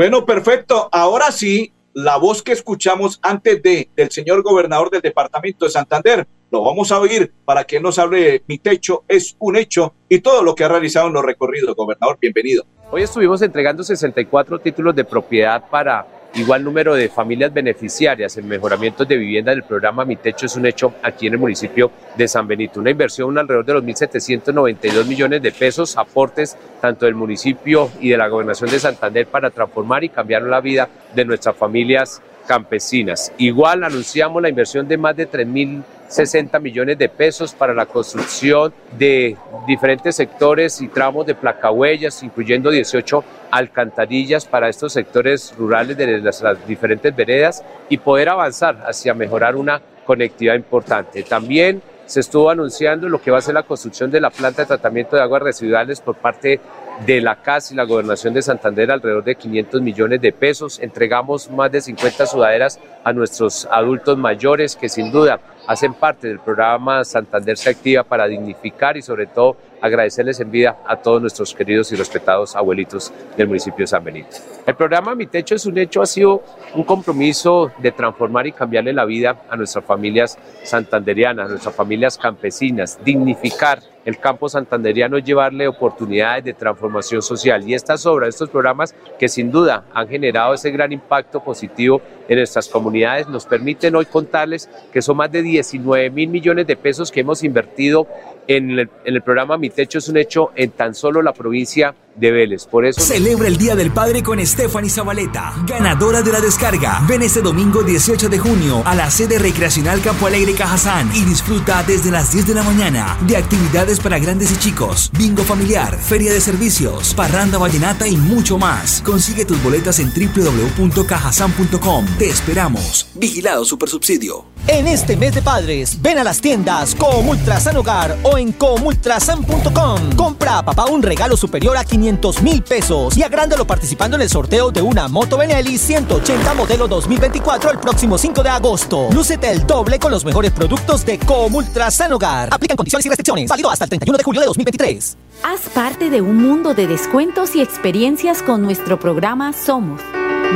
Bueno, 0.00 0.24
perfecto. 0.24 0.88
Ahora 0.92 1.30
sí, 1.30 1.74
la 1.92 2.16
voz 2.16 2.42
que 2.42 2.52
escuchamos 2.52 3.20
antes 3.20 3.62
de 3.62 3.90
del 3.94 4.10
señor 4.10 4.42
gobernador 4.42 4.88
del 4.88 5.02
departamento 5.02 5.66
de 5.66 5.70
Santander, 5.70 6.26
lo 6.50 6.64
vamos 6.64 6.90
a 6.90 6.98
oír 6.98 7.34
para 7.44 7.64
que 7.64 7.80
nos 7.80 7.98
hable 7.98 8.42
mi 8.46 8.56
techo 8.56 9.04
es 9.06 9.36
un 9.38 9.56
hecho 9.56 9.92
y 10.08 10.20
todo 10.20 10.42
lo 10.42 10.54
que 10.54 10.64
ha 10.64 10.68
realizado 10.68 11.08
en 11.08 11.12
los 11.12 11.22
recorridos. 11.22 11.76
Gobernador, 11.76 12.16
bienvenido. 12.18 12.64
Hoy 12.90 13.02
estuvimos 13.02 13.42
entregando 13.42 13.84
64 13.84 14.58
títulos 14.60 14.96
de 14.96 15.04
propiedad 15.04 15.68
para 15.68 16.06
igual 16.34 16.64
número 16.64 16.94
de 16.94 17.08
familias 17.08 17.52
beneficiarias 17.52 18.36
en 18.36 18.46
mejoramientos 18.46 19.06
de 19.06 19.16
vivienda 19.16 19.50
del 19.50 19.64
programa 19.64 20.04
Mi 20.04 20.16
Techo 20.16 20.46
es 20.46 20.56
un 20.56 20.66
hecho 20.66 20.94
aquí 21.02 21.26
en 21.26 21.34
el 21.34 21.38
municipio 21.38 21.90
de 22.16 22.28
San 22.28 22.46
Benito. 22.46 22.80
Una 22.80 22.90
inversión 22.90 23.36
alrededor 23.36 23.64
de 23.64 23.74
los 23.74 23.84
1.792 23.84 25.06
millones 25.06 25.42
de 25.42 25.52
pesos, 25.52 25.96
aportes 25.96 26.56
tanto 26.80 27.06
del 27.06 27.14
municipio 27.14 27.90
y 28.00 28.10
de 28.10 28.16
la 28.16 28.28
gobernación 28.28 28.70
de 28.70 28.78
Santander 28.78 29.26
para 29.26 29.50
transformar 29.50 30.04
y 30.04 30.08
cambiar 30.08 30.42
la 30.42 30.60
vida 30.60 30.88
de 31.14 31.24
nuestras 31.24 31.56
familias 31.56 32.22
campesinas. 32.50 33.32
Igual 33.38 33.84
anunciamos 33.84 34.42
la 34.42 34.48
inversión 34.48 34.88
de 34.88 34.98
más 34.98 35.14
de 35.14 35.30
3.060 35.30 36.60
millones 36.60 36.98
de 36.98 37.08
pesos 37.08 37.54
para 37.54 37.72
la 37.72 37.86
construcción 37.86 38.74
de 38.98 39.36
diferentes 39.68 40.16
sectores 40.16 40.80
y 40.80 40.88
tramos 40.88 41.26
de 41.26 41.36
placahuellas, 41.36 42.24
incluyendo 42.24 42.72
18 42.72 43.22
alcantarillas 43.52 44.46
para 44.46 44.68
estos 44.68 44.94
sectores 44.94 45.54
rurales 45.56 45.96
de 45.96 46.18
las, 46.18 46.42
las 46.42 46.66
diferentes 46.66 47.14
veredas 47.14 47.62
y 47.88 47.98
poder 47.98 48.30
avanzar 48.30 48.82
hacia 48.84 49.14
mejorar 49.14 49.54
una 49.54 49.80
conectividad 50.04 50.56
importante. 50.56 51.22
También 51.22 51.80
se 52.06 52.18
estuvo 52.18 52.50
anunciando 52.50 53.08
lo 53.08 53.22
que 53.22 53.30
va 53.30 53.38
a 53.38 53.42
ser 53.42 53.54
la 53.54 53.62
construcción 53.62 54.10
de 54.10 54.20
la 54.20 54.30
planta 54.30 54.62
de 54.62 54.66
tratamiento 54.66 55.14
de 55.14 55.22
aguas 55.22 55.42
residuales 55.42 56.00
por 56.00 56.16
parte 56.16 56.58
de 57.06 57.20
la 57.20 57.36
CAS 57.36 57.72
y 57.72 57.74
la 57.74 57.84
Gobernación 57.84 58.34
de 58.34 58.42
Santander 58.42 58.90
alrededor 58.90 59.24
de 59.24 59.34
500 59.34 59.80
millones 59.80 60.20
de 60.20 60.32
pesos. 60.32 60.78
Entregamos 60.80 61.50
más 61.50 61.72
de 61.72 61.80
50 61.80 62.26
sudaderas 62.26 62.78
a 63.04 63.12
nuestros 63.12 63.66
adultos 63.70 64.18
mayores 64.18 64.76
que 64.76 64.88
sin 64.88 65.10
duda 65.10 65.40
hacen 65.66 65.94
parte 65.94 66.28
del 66.28 66.40
programa 66.40 67.04
Santander 67.04 67.56
se 67.56 67.70
activa 67.70 68.02
para 68.02 68.26
dignificar 68.26 68.96
y 68.96 69.02
sobre 69.02 69.26
todo 69.26 69.56
agradecerles 69.80 70.40
en 70.40 70.50
vida 70.50 70.78
a 70.86 70.96
todos 70.96 71.20
nuestros 71.20 71.54
queridos 71.54 71.92
y 71.92 71.96
respetados 71.96 72.56
abuelitos 72.56 73.12
del 73.36 73.48
municipio 73.48 73.84
de 73.84 73.86
San 73.86 74.04
Benito. 74.04 74.36
El 74.66 74.74
programa 74.74 75.14
Mi 75.14 75.26
Techo 75.26 75.54
es 75.54 75.66
un 75.66 75.78
hecho, 75.78 76.02
ha 76.02 76.06
sido 76.06 76.42
un 76.74 76.84
compromiso 76.84 77.72
de 77.78 77.92
transformar 77.92 78.46
y 78.46 78.52
cambiarle 78.52 78.92
la 78.92 79.04
vida 79.04 79.42
a 79.48 79.56
nuestras 79.56 79.84
familias 79.84 80.38
santanderianas, 80.62 81.46
a 81.46 81.50
nuestras 81.50 81.74
familias 81.74 82.18
campesinas, 82.18 82.98
dignificar 83.04 83.80
el 84.04 84.18
campo 84.18 84.48
santanderiano 84.48 85.18
llevarle 85.18 85.68
oportunidades 85.68 86.44
de 86.44 86.54
transformación 86.54 87.22
social. 87.22 87.68
Y 87.68 87.74
estas 87.74 88.06
obras, 88.06 88.30
estos 88.30 88.50
programas 88.50 88.94
que 89.18 89.28
sin 89.28 89.50
duda 89.50 89.84
han 89.92 90.08
generado 90.08 90.54
ese 90.54 90.70
gran 90.70 90.92
impacto 90.92 91.42
positivo 91.42 92.00
en 92.28 92.38
nuestras 92.38 92.68
comunidades, 92.68 93.28
nos 93.28 93.46
permiten 93.46 93.94
hoy 93.96 94.06
contarles 94.06 94.70
que 94.92 95.02
son 95.02 95.18
más 95.18 95.30
de 95.30 95.42
19 95.42 96.10
mil 96.10 96.28
millones 96.28 96.66
de 96.66 96.76
pesos 96.76 97.10
que 97.10 97.20
hemos 97.20 97.44
invertido 97.44 98.06
en 98.46 98.90
el 99.04 99.22
programa 99.22 99.58
Mi 99.58 99.69
Techo 99.70 99.98
es 99.98 100.08
un 100.08 100.16
hecho 100.16 100.50
en 100.54 100.70
tan 100.72 100.94
solo 100.94 101.22
la 101.22 101.32
provincia 101.32 101.94
de 102.16 102.30
Vélez. 102.30 102.66
Por 102.66 102.84
eso 102.84 103.00
celebra 103.00 103.48
el 103.48 103.56
Día 103.56 103.74
del 103.76 103.92
Padre 103.92 104.22
con 104.22 104.44
Stephanie 104.44 104.90
Zabaleta, 104.90 105.54
ganadora 105.66 106.22
de 106.22 106.32
la 106.32 106.40
descarga. 106.40 107.00
Ven 107.08 107.22
este 107.22 107.40
domingo 107.40 107.82
18 107.82 108.28
de 108.28 108.38
junio 108.38 108.82
a 108.84 108.94
la 108.94 109.10
sede 109.10 109.38
recreacional 109.38 110.00
Campo 110.00 110.26
Alegre 110.26 110.54
Cajazán 110.54 111.10
y 111.14 111.24
disfruta 111.24 111.82
desde 111.82 112.10
las 112.10 112.32
10 112.32 112.48
de 112.48 112.54
la 112.54 112.62
mañana 112.62 113.16
de 113.26 113.36
actividades 113.36 114.00
para 114.00 114.18
grandes 114.18 114.50
y 114.52 114.56
chicos, 114.56 115.10
bingo 115.16 115.44
familiar, 115.44 115.96
feria 115.96 116.32
de 116.32 116.40
servicios, 116.40 117.14
parranda 117.14 117.58
vallenata 117.58 118.08
y 118.08 118.16
mucho 118.16 118.58
más. 118.58 119.02
Consigue 119.02 119.44
tus 119.44 119.62
boletas 119.62 119.98
en 119.98 120.12
www.cajazán.com. 120.12 122.06
Te 122.18 122.28
esperamos. 122.28 123.06
Vigilado 123.14 123.64
Supersubsidio. 123.64 124.46
En 124.66 124.86
este 124.86 125.16
mes 125.16 125.34
de 125.34 125.42
padres, 125.42 126.02
ven 126.02 126.18
a 126.18 126.24
las 126.24 126.40
tiendas 126.40 126.94
Comultrasan 126.94 127.76
Hogar 127.76 128.16
o 128.22 128.36
en 128.36 128.52
comultrasan.com. 128.52 130.12
Compra 130.16 130.58
a 130.58 130.64
papá 130.64 130.84
un 130.86 131.02
regalo 131.02 131.36
superior 131.36 131.76
a 131.76 131.84
500 131.84 131.99
mil 132.00 132.62
pesos 132.62 133.16
y 133.16 133.22
agrándalo 133.22 133.66
participando 133.66 134.16
en 134.16 134.22
el 134.22 134.30
sorteo 134.30 134.70
de 134.70 134.80
una 134.80 135.06
Moto 135.06 135.36
Benelli 135.36 135.76
180 135.76 136.54
modelo 136.54 136.88
2024 136.88 137.72
el 137.72 137.78
próximo 137.78 138.16
5 138.16 138.42
de 138.42 138.48
agosto. 138.48 139.08
Lúcete 139.12 139.50
el 139.50 139.66
doble 139.66 139.98
con 139.98 140.10
los 140.10 140.24
mejores 140.24 140.50
productos 140.50 141.04
de 141.04 141.18
Comultrasan 141.18 142.12
Hogar. 142.12 142.48
Aplican 142.52 142.76
condiciones 142.76 143.04
y 143.04 143.08
restricciones. 143.10 143.48
Válido 143.48 143.70
hasta 143.70 143.84
el 143.84 143.90
31 143.90 144.16
de 144.16 144.24
julio 144.24 144.40
de 144.40 144.46
2023. 144.46 145.16
Haz 145.42 145.60
parte 145.74 146.08
de 146.08 146.22
un 146.22 146.38
mundo 146.38 146.72
de 146.72 146.86
descuentos 146.86 147.54
y 147.54 147.60
experiencias 147.60 148.42
con 148.42 148.62
nuestro 148.62 148.98
programa 148.98 149.52
Somos 149.52 150.00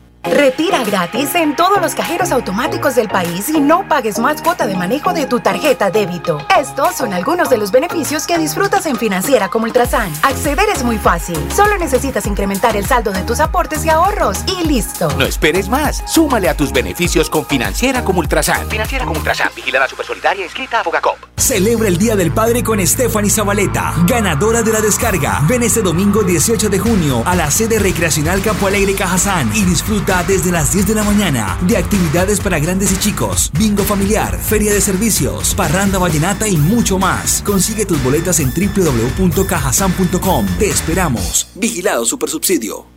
Retira 0.23 0.83
gratis 0.83 1.33
en 1.33 1.55
todos 1.55 1.81
los 1.81 1.95
cajeros 1.95 2.31
automáticos 2.31 2.95
del 2.95 3.09
país 3.09 3.49
y 3.49 3.59
no 3.59 3.87
pagues 3.87 4.19
más 4.19 4.41
cuota 4.41 4.67
de 4.67 4.75
manejo 4.75 5.13
de 5.13 5.25
tu 5.25 5.39
tarjeta 5.39 5.89
débito. 5.89 6.37
Estos 6.59 6.95
son 6.95 7.13
algunos 7.13 7.49
de 7.49 7.57
los 7.57 7.71
beneficios 7.71 8.27
que 8.27 8.37
disfrutas 8.37 8.85
en 8.85 8.97
Financiera 8.97 9.49
como 9.49 9.65
Ultrasan. 9.65 10.11
Acceder 10.21 10.69
es 10.69 10.83
muy 10.83 10.97
fácil. 10.97 11.37
Solo 11.51 11.77
necesitas 11.77 12.27
incrementar 12.27 12.77
el 12.77 12.85
saldo 12.85 13.11
de 13.11 13.23
tus 13.23 13.39
aportes 13.39 13.83
y 13.83 13.89
ahorros 13.89 14.39
y 14.45 14.67
listo. 14.67 15.09
No 15.17 15.25
esperes 15.25 15.69
más. 15.69 16.03
Súmale 16.05 16.49
a 16.49 16.55
tus 16.55 16.71
beneficios 16.71 17.29
con 17.29 17.45
Financiera 17.45 18.03
como 18.03 18.19
Ultrasan. 18.19 18.69
Financiera 18.69 19.05
como 19.05 19.17
Ultrasan. 19.17 19.49
Vigilada 19.55 19.87
Supersolidaria 19.87 20.45
inscrita 20.45 20.81
a 20.81 20.83
Fogacop. 20.83 21.17
Celebra 21.35 21.87
el 21.87 21.97
Día 21.97 22.15
del 22.15 22.31
Padre 22.31 22.63
con 22.63 22.85
Stephanie 22.85 23.31
Zabaleta, 23.31 23.95
ganadora 24.05 24.61
de 24.61 24.71
la 24.71 24.81
descarga. 24.81 25.41
Ven 25.47 25.63
este 25.63 25.81
domingo 25.81 26.21
18 26.23 26.69
de 26.69 26.77
junio 26.77 27.23
a 27.25 27.35
la 27.35 27.49
sede 27.49 27.79
recreacional 27.79 28.41
Campo 28.41 28.67
Alegre 28.67 28.93
Cajazán 28.93 29.51
y 29.55 29.63
disfruta 29.63 30.10
desde 30.11 30.51
las 30.51 30.73
10 30.73 30.87
de 30.89 30.95
la 30.95 31.05
mañana 31.05 31.57
de 31.65 31.77
actividades 31.77 32.41
para 32.41 32.59
grandes 32.59 32.91
y 32.91 32.97
chicos, 32.97 33.49
bingo 33.57 33.83
familiar, 33.83 34.37
feria 34.37 34.73
de 34.73 34.81
servicios, 34.81 35.55
parranda 35.55 35.97
vallenata 35.99 36.49
y 36.49 36.57
mucho 36.57 36.99
más. 36.99 37.41
Consigue 37.43 37.85
tus 37.85 38.03
boletas 38.03 38.41
en 38.41 38.51
www.cajazán.com. 38.51 40.45
Te 40.59 40.67
esperamos. 40.67 41.47
Vigilado 41.55 42.03
Supersubsidio. 42.05 42.87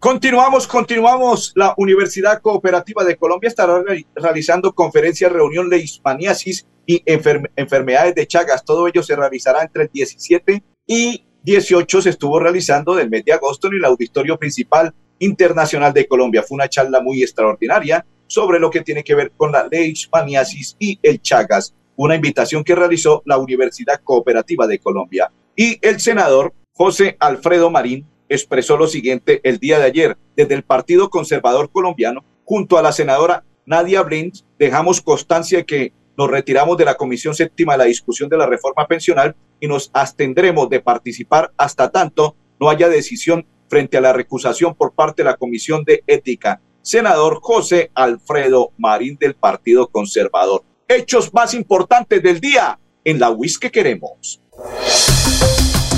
Continuamos, 0.00 0.66
continuamos. 0.66 1.52
La 1.54 1.74
Universidad 1.76 2.42
Cooperativa 2.42 3.04
de 3.04 3.16
Colombia 3.16 3.46
estará 3.48 3.80
realizando 4.16 4.74
conferencias, 4.74 5.30
reunión 5.30 5.70
de 5.70 5.78
hispaniasis 5.78 6.66
y 6.84 7.00
enfermedades 7.06 8.16
de 8.16 8.26
Chagas. 8.26 8.64
Todo 8.64 8.88
ello 8.88 9.04
se 9.04 9.14
realizará 9.14 9.62
entre 9.62 9.84
el 9.84 9.90
17 9.92 10.64
y 10.86 11.25
18 11.46 12.02
se 12.02 12.10
estuvo 12.10 12.40
realizando 12.40 12.96
del 12.96 13.08
mes 13.08 13.24
de 13.24 13.32
agosto 13.32 13.68
en 13.68 13.74
el 13.74 13.84
Auditorio 13.84 14.36
Principal 14.36 14.92
Internacional 15.20 15.92
de 15.92 16.08
Colombia. 16.08 16.42
Fue 16.42 16.56
una 16.56 16.68
charla 16.68 17.00
muy 17.00 17.22
extraordinaria 17.22 18.04
sobre 18.26 18.58
lo 18.58 18.68
que 18.68 18.80
tiene 18.80 19.04
que 19.04 19.14
ver 19.14 19.30
con 19.36 19.52
la 19.52 19.68
ley 19.70 19.90
hispaniasis 19.90 20.74
y 20.80 20.98
el 21.04 21.22
Chagas, 21.22 21.72
una 21.94 22.16
invitación 22.16 22.64
que 22.64 22.74
realizó 22.74 23.22
la 23.26 23.38
Universidad 23.38 24.00
Cooperativa 24.02 24.66
de 24.66 24.80
Colombia. 24.80 25.30
Y 25.54 25.78
el 25.86 26.00
senador 26.00 26.52
José 26.72 27.16
Alfredo 27.20 27.70
Marín 27.70 28.04
expresó 28.28 28.76
lo 28.76 28.88
siguiente 28.88 29.40
el 29.44 29.58
día 29.58 29.78
de 29.78 29.84
ayer. 29.84 30.18
Desde 30.34 30.54
el 30.54 30.64
Partido 30.64 31.10
Conservador 31.10 31.70
Colombiano, 31.70 32.24
junto 32.44 32.76
a 32.76 32.82
la 32.82 32.90
senadora 32.90 33.44
Nadia 33.66 34.02
Blins, 34.02 34.44
dejamos 34.58 35.00
constancia 35.00 35.58
de 35.58 35.64
que 35.64 35.92
nos 36.18 36.28
retiramos 36.28 36.76
de 36.76 36.86
la 36.86 36.96
Comisión 36.96 37.36
Séptima 37.36 37.74
de 37.74 37.78
la 37.78 37.84
discusión 37.84 38.28
de 38.28 38.36
la 38.36 38.46
reforma 38.46 38.88
pensional 38.88 39.36
y 39.60 39.68
nos 39.68 39.90
abstendremos 39.92 40.68
de 40.68 40.80
participar 40.80 41.52
hasta 41.56 41.90
tanto 41.90 42.36
no 42.60 42.70
haya 42.70 42.88
decisión 42.88 43.46
frente 43.68 43.96
a 43.96 44.00
la 44.00 44.12
recusación 44.12 44.74
por 44.74 44.92
parte 44.92 45.22
de 45.22 45.30
la 45.30 45.36
Comisión 45.36 45.84
de 45.84 46.02
Ética. 46.06 46.60
Senador 46.82 47.40
José 47.42 47.90
Alfredo 47.94 48.70
Marín 48.78 49.16
del 49.18 49.34
Partido 49.34 49.88
Conservador. 49.88 50.62
Hechos 50.88 51.34
más 51.34 51.52
importantes 51.54 52.22
del 52.22 52.40
día 52.40 52.78
en 53.04 53.18
la 53.18 53.30
WIS 53.30 53.58
que 53.58 53.70
queremos. 53.70 54.40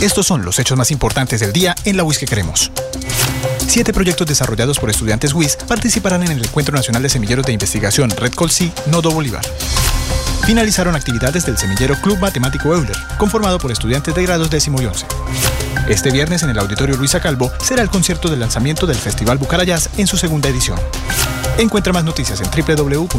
Estos 0.01 0.29
son 0.29 0.45
los 0.45 0.61
hechos 0.61 0.79
más 0.79 0.93
importantes 0.93 1.41
del 1.41 1.53
día 1.53 1.75
en 1.85 1.97
la 1.97 2.05
WIS 2.05 2.19
que 2.19 2.27
queremos. 2.27 2.71
Siete 3.67 3.93
proyectos 3.93 4.29
desarrollados 4.29 4.79
por 4.79 4.91
estudiantes 4.91 5.35
WIS 5.35 5.57
participarán 5.67 6.23
en 6.23 6.31
el 6.31 6.45
Encuentro 6.45 6.77
Nacional 6.77 7.03
de 7.03 7.09
Semilleros 7.09 7.45
de 7.45 7.53
Investigación 7.53 8.11
Red 8.11 8.33
Colsi 8.35 8.73
Nodo 8.87 9.11
Bolívar. 9.11 9.43
Finalizaron 10.47 10.95
actividades 10.95 11.45
del 11.45 11.59
semillero 11.59 11.97
Club 12.01 12.19
Matemático 12.21 12.73
Euler, 12.73 12.97
conformado 13.19 13.59
por 13.59 13.73
estudiantes 13.73 14.15
de 14.15 14.23
grados 14.23 14.51
décimo 14.51 14.81
y 14.81 14.87
once. 14.87 15.05
Este 15.89 16.13
viernes 16.13 16.45
en 16.45 16.51
el 16.51 16.59
Auditorio 16.61 16.97
Luisa 16.97 17.21
Calvo 17.21 17.51
será 17.61 17.83
el 17.83 17.91
concierto 17.91 18.29
de 18.29 18.37
lanzamiento 18.37 18.87
del 18.87 18.97
Festival 18.97 19.39
Bucarayás 19.39 19.91
en 19.99 20.07
su 20.07 20.17
segunda 20.17 20.49
edición. 20.49 20.79
Encuentra 21.59 21.93
más 21.93 22.05
noticias 22.05 22.41
en 22.41 22.49
www.wis.edu.co. 22.51 23.19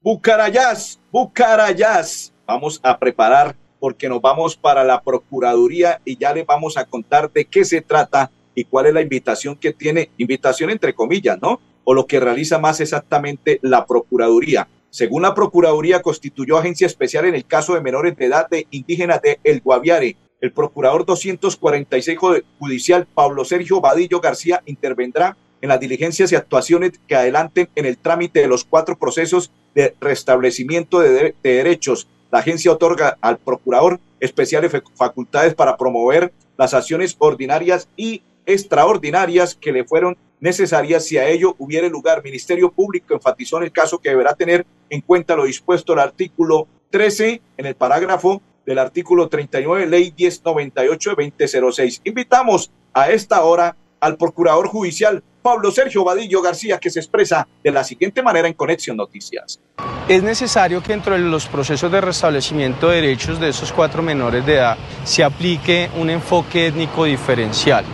Bucarayás, 0.00 0.97
Bucarayás. 1.10 2.34
Vamos 2.46 2.80
a 2.82 2.98
preparar 2.98 3.56
porque 3.80 4.08
nos 4.08 4.20
vamos 4.20 4.56
para 4.56 4.84
la 4.84 5.00
Procuraduría 5.00 6.00
y 6.04 6.18
ya 6.18 6.34
les 6.34 6.44
vamos 6.44 6.76
a 6.76 6.84
contar 6.84 7.32
de 7.32 7.46
qué 7.46 7.64
se 7.64 7.80
trata 7.80 8.30
y 8.54 8.64
cuál 8.64 8.86
es 8.86 8.94
la 8.94 9.00
invitación 9.00 9.56
que 9.56 9.72
tiene, 9.72 10.10
invitación 10.18 10.70
entre 10.70 10.94
comillas, 10.94 11.40
¿no? 11.40 11.60
O 11.84 11.94
lo 11.94 12.06
que 12.06 12.20
realiza 12.20 12.58
más 12.58 12.80
exactamente 12.80 13.58
la 13.62 13.86
Procuraduría. 13.86 14.68
Según 14.90 15.22
la 15.22 15.34
Procuraduría, 15.34 16.02
constituyó 16.02 16.58
agencia 16.58 16.86
especial 16.86 17.24
en 17.24 17.34
el 17.34 17.46
caso 17.46 17.74
de 17.74 17.80
menores 17.80 18.16
de 18.16 18.26
edad 18.26 18.48
de 18.48 18.66
indígenas 18.70 19.22
de 19.22 19.40
El 19.44 19.60
Guaviare. 19.60 20.16
El 20.40 20.52
procurador 20.52 21.04
246 21.06 22.18
judicial 22.58 23.06
Pablo 23.12 23.44
Sergio 23.44 23.80
Vadillo 23.80 24.20
García 24.20 24.62
intervendrá 24.66 25.36
en 25.60 25.68
las 25.68 25.80
diligencias 25.80 26.32
y 26.32 26.36
actuaciones 26.36 26.92
que 27.06 27.16
adelanten 27.16 27.68
en 27.74 27.86
el 27.86 27.98
trámite 27.98 28.40
de 28.40 28.48
los 28.48 28.64
cuatro 28.64 28.98
procesos 28.98 29.50
de 29.74 29.94
restablecimiento 30.00 31.00
de, 31.00 31.34
de, 31.42 31.54
derechos. 31.54 32.08
La 32.30 32.40
agencia 32.40 32.72
otorga 32.72 33.16
al 33.20 33.38
procurador 33.38 34.00
especiales 34.20 34.72
facultades 34.94 35.54
para 35.54 35.76
promover 35.76 36.32
las 36.56 36.74
acciones 36.74 37.16
ordinarias 37.18 37.88
y 37.96 38.22
extraordinarias 38.46 39.54
que 39.54 39.72
le 39.72 39.84
fueron 39.84 40.16
necesarias 40.40 41.04
si 41.04 41.18
a 41.18 41.28
ello 41.28 41.54
hubiere 41.58 41.88
lugar. 41.88 42.22
Ministerio 42.22 42.70
Público 42.70 43.14
enfatizó 43.14 43.58
en 43.58 43.64
el 43.64 43.72
caso 43.72 43.98
que 43.98 44.10
deberá 44.10 44.34
tener 44.34 44.66
en 44.90 45.00
cuenta 45.00 45.36
lo 45.36 45.44
dispuesto 45.44 45.92
al 45.92 46.00
artículo 46.00 46.66
13 46.90 47.40
en 47.56 47.66
el 47.66 47.74
parágrafo 47.74 48.42
del 48.64 48.78
artículo 48.78 49.28
39, 49.28 49.86
ley 49.86 50.14
1098 50.16 51.14
de 51.16 51.26
2006. 51.26 52.02
Invitamos 52.04 52.70
a 52.92 53.10
esta 53.10 53.42
hora 53.42 53.76
al 54.00 54.16
procurador 54.16 54.68
judicial 54.68 55.22
Pablo 55.42 55.70
Sergio 55.70 56.04
Vadillo 56.04 56.42
García, 56.42 56.78
que 56.78 56.90
se 56.90 57.00
expresa 57.00 57.46
de 57.62 57.70
la 57.70 57.84
siguiente 57.84 58.22
manera 58.22 58.48
en 58.48 58.54
Conexión 58.54 58.96
Noticias. 58.96 59.60
Es 60.08 60.22
necesario 60.22 60.82
que 60.82 60.92
dentro 60.92 61.14
de 61.14 61.20
los 61.20 61.46
procesos 61.46 61.90
de 61.90 62.00
restablecimiento 62.00 62.88
de 62.88 62.96
derechos 62.96 63.40
de 63.40 63.48
esos 63.48 63.72
cuatro 63.72 64.02
menores 64.02 64.44
de 64.44 64.56
edad 64.56 64.76
se 65.04 65.24
aplique 65.24 65.90
un 65.96 66.10
enfoque 66.10 66.66
étnico 66.66 67.04
diferencial. 67.04 67.84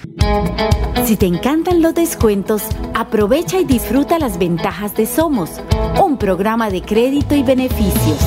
Si 1.06 1.18
te 1.18 1.26
encantan 1.26 1.82
los 1.82 1.94
descuentos, 1.94 2.64
aprovecha 2.94 3.60
y 3.60 3.66
disfruta 3.66 4.18
las 4.20 4.38
ventajas 4.38 4.96
de 4.96 5.06
Somos, 5.06 5.50
un 6.02 6.16
programa 6.18 6.70
de 6.70 6.82
crédito 6.82 7.36
y 7.36 7.44
beneficios. 7.44 8.18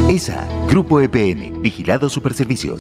ESA, 0.09 0.47
Grupo 0.69 1.01
EPN, 1.01 1.63
Vigilado 1.63 2.11
Superservicios. 2.11 2.81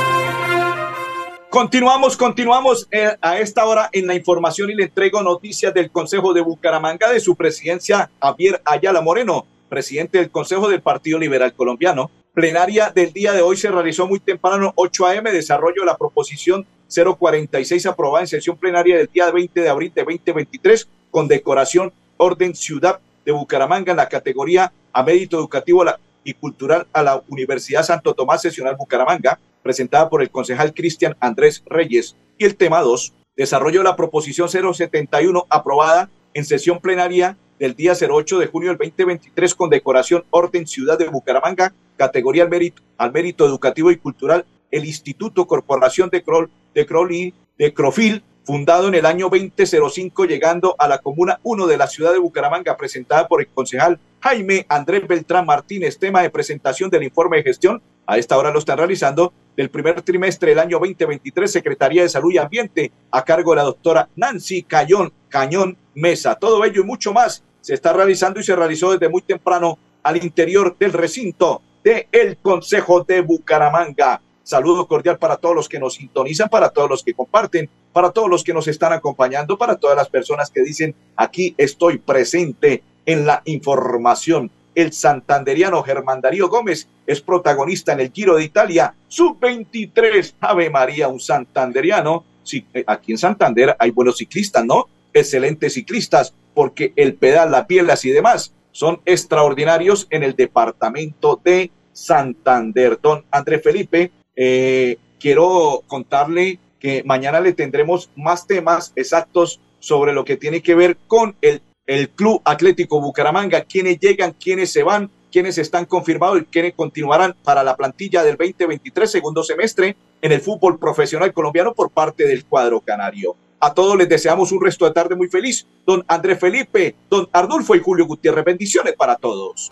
Continuamos, 1.51 2.15
continuamos 2.15 2.87
eh, 2.91 3.13
a 3.19 3.37
esta 3.39 3.65
hora 3.65 3.89
en 3.91 4.07
la 4.07 4.15
información 4.15 4.69
y 4.69 4.73
le 4.73 4.85
entrego 4.85 5.21
noticias 5.21 5.73
del 5.73 5.91
Consejo 5.91 6.33
de 6.33 6.39
Bucaramanga 6.39 7.11
de 7.11 7.19
su 7.19 7.35
presidencia 7.35 8.09
Javier 8.21 8.61
Ayala 8.63 9.01
Moreno, 9.01 9.45
presidente 9.67 10.19
del 10.19 10.31
Consejo 10.31 10.69
del 10.69 10.81
Partido 10.81 11.19
Liberal 11.19 11.53
Colombiano. 11.53 12.09
Plenaria 12.33 12.89
del 12.95 13.11
día 13.11 13.33
de 13.33 13.41
hoy 13.41 13.57
se 13.57 13.69
realizó 13.69 14.07
muy 14.07 14.21
temprano, 14.21 14.71
8 14.77 15.07
a.m., 15.07 15.29
desarrollo 15.33 15.81
de 15.81 15.87
la 15.87 15.97
proposición 15.97 16.65
046 16.87 17.85
aprobada 17.85 18.23
en 18.23 18.27
sesión 18.27 18.55
plenaria 18.55 18.95
del 18.95 19.09
día 19.13 19.29
20 19.29 19.59
de 19.59 19.67
abril 19.67 19.91
de 19.93 20.03
2023 20.03 20.87
con 21.11 21.27
decoración 21.27 21.91
Orden 22.15 22.55
Ciudad 22.55 23.01
de 23.25 23.33
Bucaramanga 23.33 23.91
en 23.91 23.97
la 23.97 24.07
categoría 24.07 24.71
a 24.93 25.03
mérito 25.03 25.37
educativo 25.37 25.83
y 26.23 26.33
cultural 26.33 26.87
a 26.93 27.03
la 27.03 27.23
Universidad 27.27 27.83
Santo 27.83 28.13
Tomás 28.13 28.41
Sesional 28.41 28.75
Bucaramanga 28.75 29.39
presentada 29.61 30.09
por 30.09 30.21
el 30.21 30.31
concejal 30.31 30.73
Cristian 30.73 31.15
Andrés 31.19 31.63
Reyes. 31.65 32.15
Y 32.37 32.45
el 32.45 32.55
tema 32.55 32.81
2, 32.81 33.13
desarrollo 33.35 33.79
de 33.79 33.85
la 33.85 33.95
proposición 33.95 34.49
071 34.49 35.45
aprobada 35.49 36.09
en 36.33 36.45
sesión 36.45 36.79
plenaria 36.79 37.37
del 37.59 37.75
día 37.75 37.93
08 37.93 38.39
de 38.39 38.47
junio 38.47 38.69
del 38.69 38.77
2023 38.77 39.53
con 39.53 39.69
decoración 39.69 40.23
Orden 40.31 40.65
Ciudad 40.65 40.97
de 40.97 41.09
Bucaramanga, 41.09 41.73
categoría 41.95 42.49
al 42.97 43.11
mérito, 43.11 43.45
educativo 43.45 43.91
y 43.91 43.97
cultural, 43.97 44.45
el 44.71 44.85
Instituto 44.85 45.45
Corporación 45.45 46.09
de 46.09 46.23
Crol 46.23 46.49
de 46.73 47.73
Crofil, 47.73 48.23
fundado 48.43 48.87
en 48.87 48.95
el 48.95 49.05
año 49.05 49.29
2005, 49.29 50.25
llegando 50.25 50.75
a 50.79 50.87
la 50.87 50.97
Comuna 50.99 51.39
1 51.43 51.67
de 51.67 51.77
la 51.77 51.87
ciudad 51.87 52.11
de 52.11 52.19
Bucaramanga, 52.19 52.77
presentada 52.77 53.27
por 53.27 53.41
el 53.41 53.47
concejal 53.47 53.99
Jaime 54.19 54.65
Andrés 54.69 55.07
Beltrán 55.07 55.45
Martínez, 55.45 55.97
tema 55.97 56.21
de 56.21 56.29
presentación 56.29 56.89
del 56.89 57.03
informe 57.03 57.37
de 57.37 57.43
gestión. 57.43 57.81
A 58.05 58.17
esta 58.17 58.37
hora 58.37 58.51
lo 58.51 58.59
están 58.59 58.77
realizando 58.77 59.31
del 59.55 59.69
primer 59.69 60.01
trimestre 60.01 60.49
del 60.51 60.59
año 60.59 60.79
2023, 60.79 61.51
Secretaría 61.51 62.01
de 62.01 62.09
Salud 62.09 62.31
y 62.31 62.37
Ambiente, 62.37 62.91
a 63.11 63.23
cargo 63.23 63.51
de 63.51 63.57
la 63.57 63.63
doctora 63.63 64.09
Nancy 64.15 64.63
Cañón, 64.63 65.13
Cañón 65.29 65.77
Mesa. 65.93 66.35
Todo 66.35 66.65
ello 66.65 66.81
y 66.81 66.85
mucho 66.85 67.13
más 67.13 67.43
se 67.61 67.75
está 67.75 67.93
realizando 67.93 68.39
y 68.39 68.43
se 68.43 68.55
realizó 68.55 68.91
desde 68.91 69.09
muy 69.09 69.21
temprano 69.21 69.77
al 70.03 70.17
interior 70.17 70.75
del 70.79 70.93
recinto 70.93 71.61
del 71.83 72.07
el 72.11 72.37
Consejo 72.37 73.03
de 73.03 73.21
Bucaramanga. 73.21 74.21
Saludo 74.43 74.87
cordial 74.87 75.17
para 75.17 75.37
todos 75.37 75.55
los 75.55 75.69
que 75.69 75.79
nos 75.79 75.95
sintonizan, 75.95 76.49
para 76.49 76.69
todos 76.69 76.89
los 76.89 77.03
que 77.03 77.13
comparten, 77.13 77.69
para 77.93 78.11
todos 78.11 78.29
los 78.29 78.43
que 78.43 78.53
nos 78.53 78.67
están 78.67 78.93
acompañando, 78.93 79.57
para 79.57 79.75
todas 79.75 79.95
las 79.95 80.09
personas 80.09 80.49
que 80.49 80.61
dicen 80.61 80.95
aquí 81.15 81.53
estoy 81.57 81.99
presente 81.99 82.83
en 83.05 83.25
la 83.25 83.41
información 83.45 84.51
el 84.75 84.93
santanderiano 84.93 85.83
Germán 85.83 86.21
Darío 86.21 86.47
Gómez 86.47 86.87
es 87.05 87.21
protagonista 87.21 87.91
en 87.93 87.99
el 87.99 88.11
Giro 88.11 88.37
de 88.37 88.43
Italia, 88.43 88.95
sub-23, 89.07 90.35
Ave 90.39 90.69
María, 90.69 91.07
un 91.09 91.19
santanderiano. 91.19 92.23
Sí, 92.43 92.65
eh, 92.73 92.83
aquí 92.87 93.11
en 93.11 93.17
Santander 93.17 93.75
hay 93.77 93.91
buenos 93.91 94.17
ciclistas, 94.17 94.65
¿no? 94.65 94.87
Excelentes 95.13 95.73
ciclistas, 95.73 96.33
porque 96.53 96.93
el 96.95 97.15
pedal, 97.15 97.51
las 97.51 97.65
pielas 97.65 98.05
y 98.05 98.11
demás 98.11 98.53
son 98.71 99.01
extraordinarios 99.05 100.07
en 100.09 100.23
el 100.23 100.35
departamento 100.35 101.39
de 101.43 101.69
Santander. 101.91 102.97
Don 103.01 103.25
André 103.29 103.59
Felipe, 103.59 104.11
eh, 104.35 104.97
quiero 105.19 105.83
contarle 105.87 106.59
que 106.79 107.03
mañana 107.03 107.39
le 107.39 107.53
tendremos 107.53 108.09
más 108.15 108.47
temas 108.47 108.93
exactos 108.95 109.59
sobre 109.79 110.13
lo 110.13 110.25
que 110.25 110.37
tiene 110.37 110.61
que 110.61 110.75
ver 110.75 110.97
con 111.07 111.35
el 111.41 111.61
el 111.91 112.09
Club 112.09 112.41
Atlético 112.45 113.01
Bucaramanga, 113.01 113.65
quiénes 113.65 113.99
llegan, 113.99 114.33
quiénes 114.39 114.71
se 114.71 114.81
van, 114.81 115.09
quienes 115.31 115.57
están 115.57 115.85
confirmados 115.85 116.41
y 116.41 116.45
quienes 116.45 116.73
continuarán 116.73 117.35
para 117.43 117.63
la 117.63 117.75
plantilla 117.75 118.23
del 118.23 118.37
2023 118.37 119.11
segundo 119.11 119.43
semestre 119.43 119.95
en 120.21 120.31
el 120.31 120.39
fútbol 120.39 120.79
profesional 120.79 121.33
colombiano 121.33 121.73
por 121.73 121.89
parte 121.89 122.25
del 122.25 122.45
cuadro 122.45 122.79
canario. 122.79 123.35
A 123.59 123.73
todos 123.73 123.97
les 123.97 124.07
deseamos 124.07 124.51
un 124.51 124.61
resto 124.61 124.85
de 124.85 124.91
tarde 124.91 125.15
muy 125.15 125.27
feliz. 125.27 125.67
Don 125.85 126.03
Andrés 126.07 126.39
Felipe, 126.39 126.95
don 127.09 127.27
Arnulfo 127.31 127.75
y 127.75 127.79
Julio 127.79 128.07
Gutiérrez, 128.07 128.45
bendiciones 128.45 128.93
para 128.93 129.17
todos. 129.17 129.71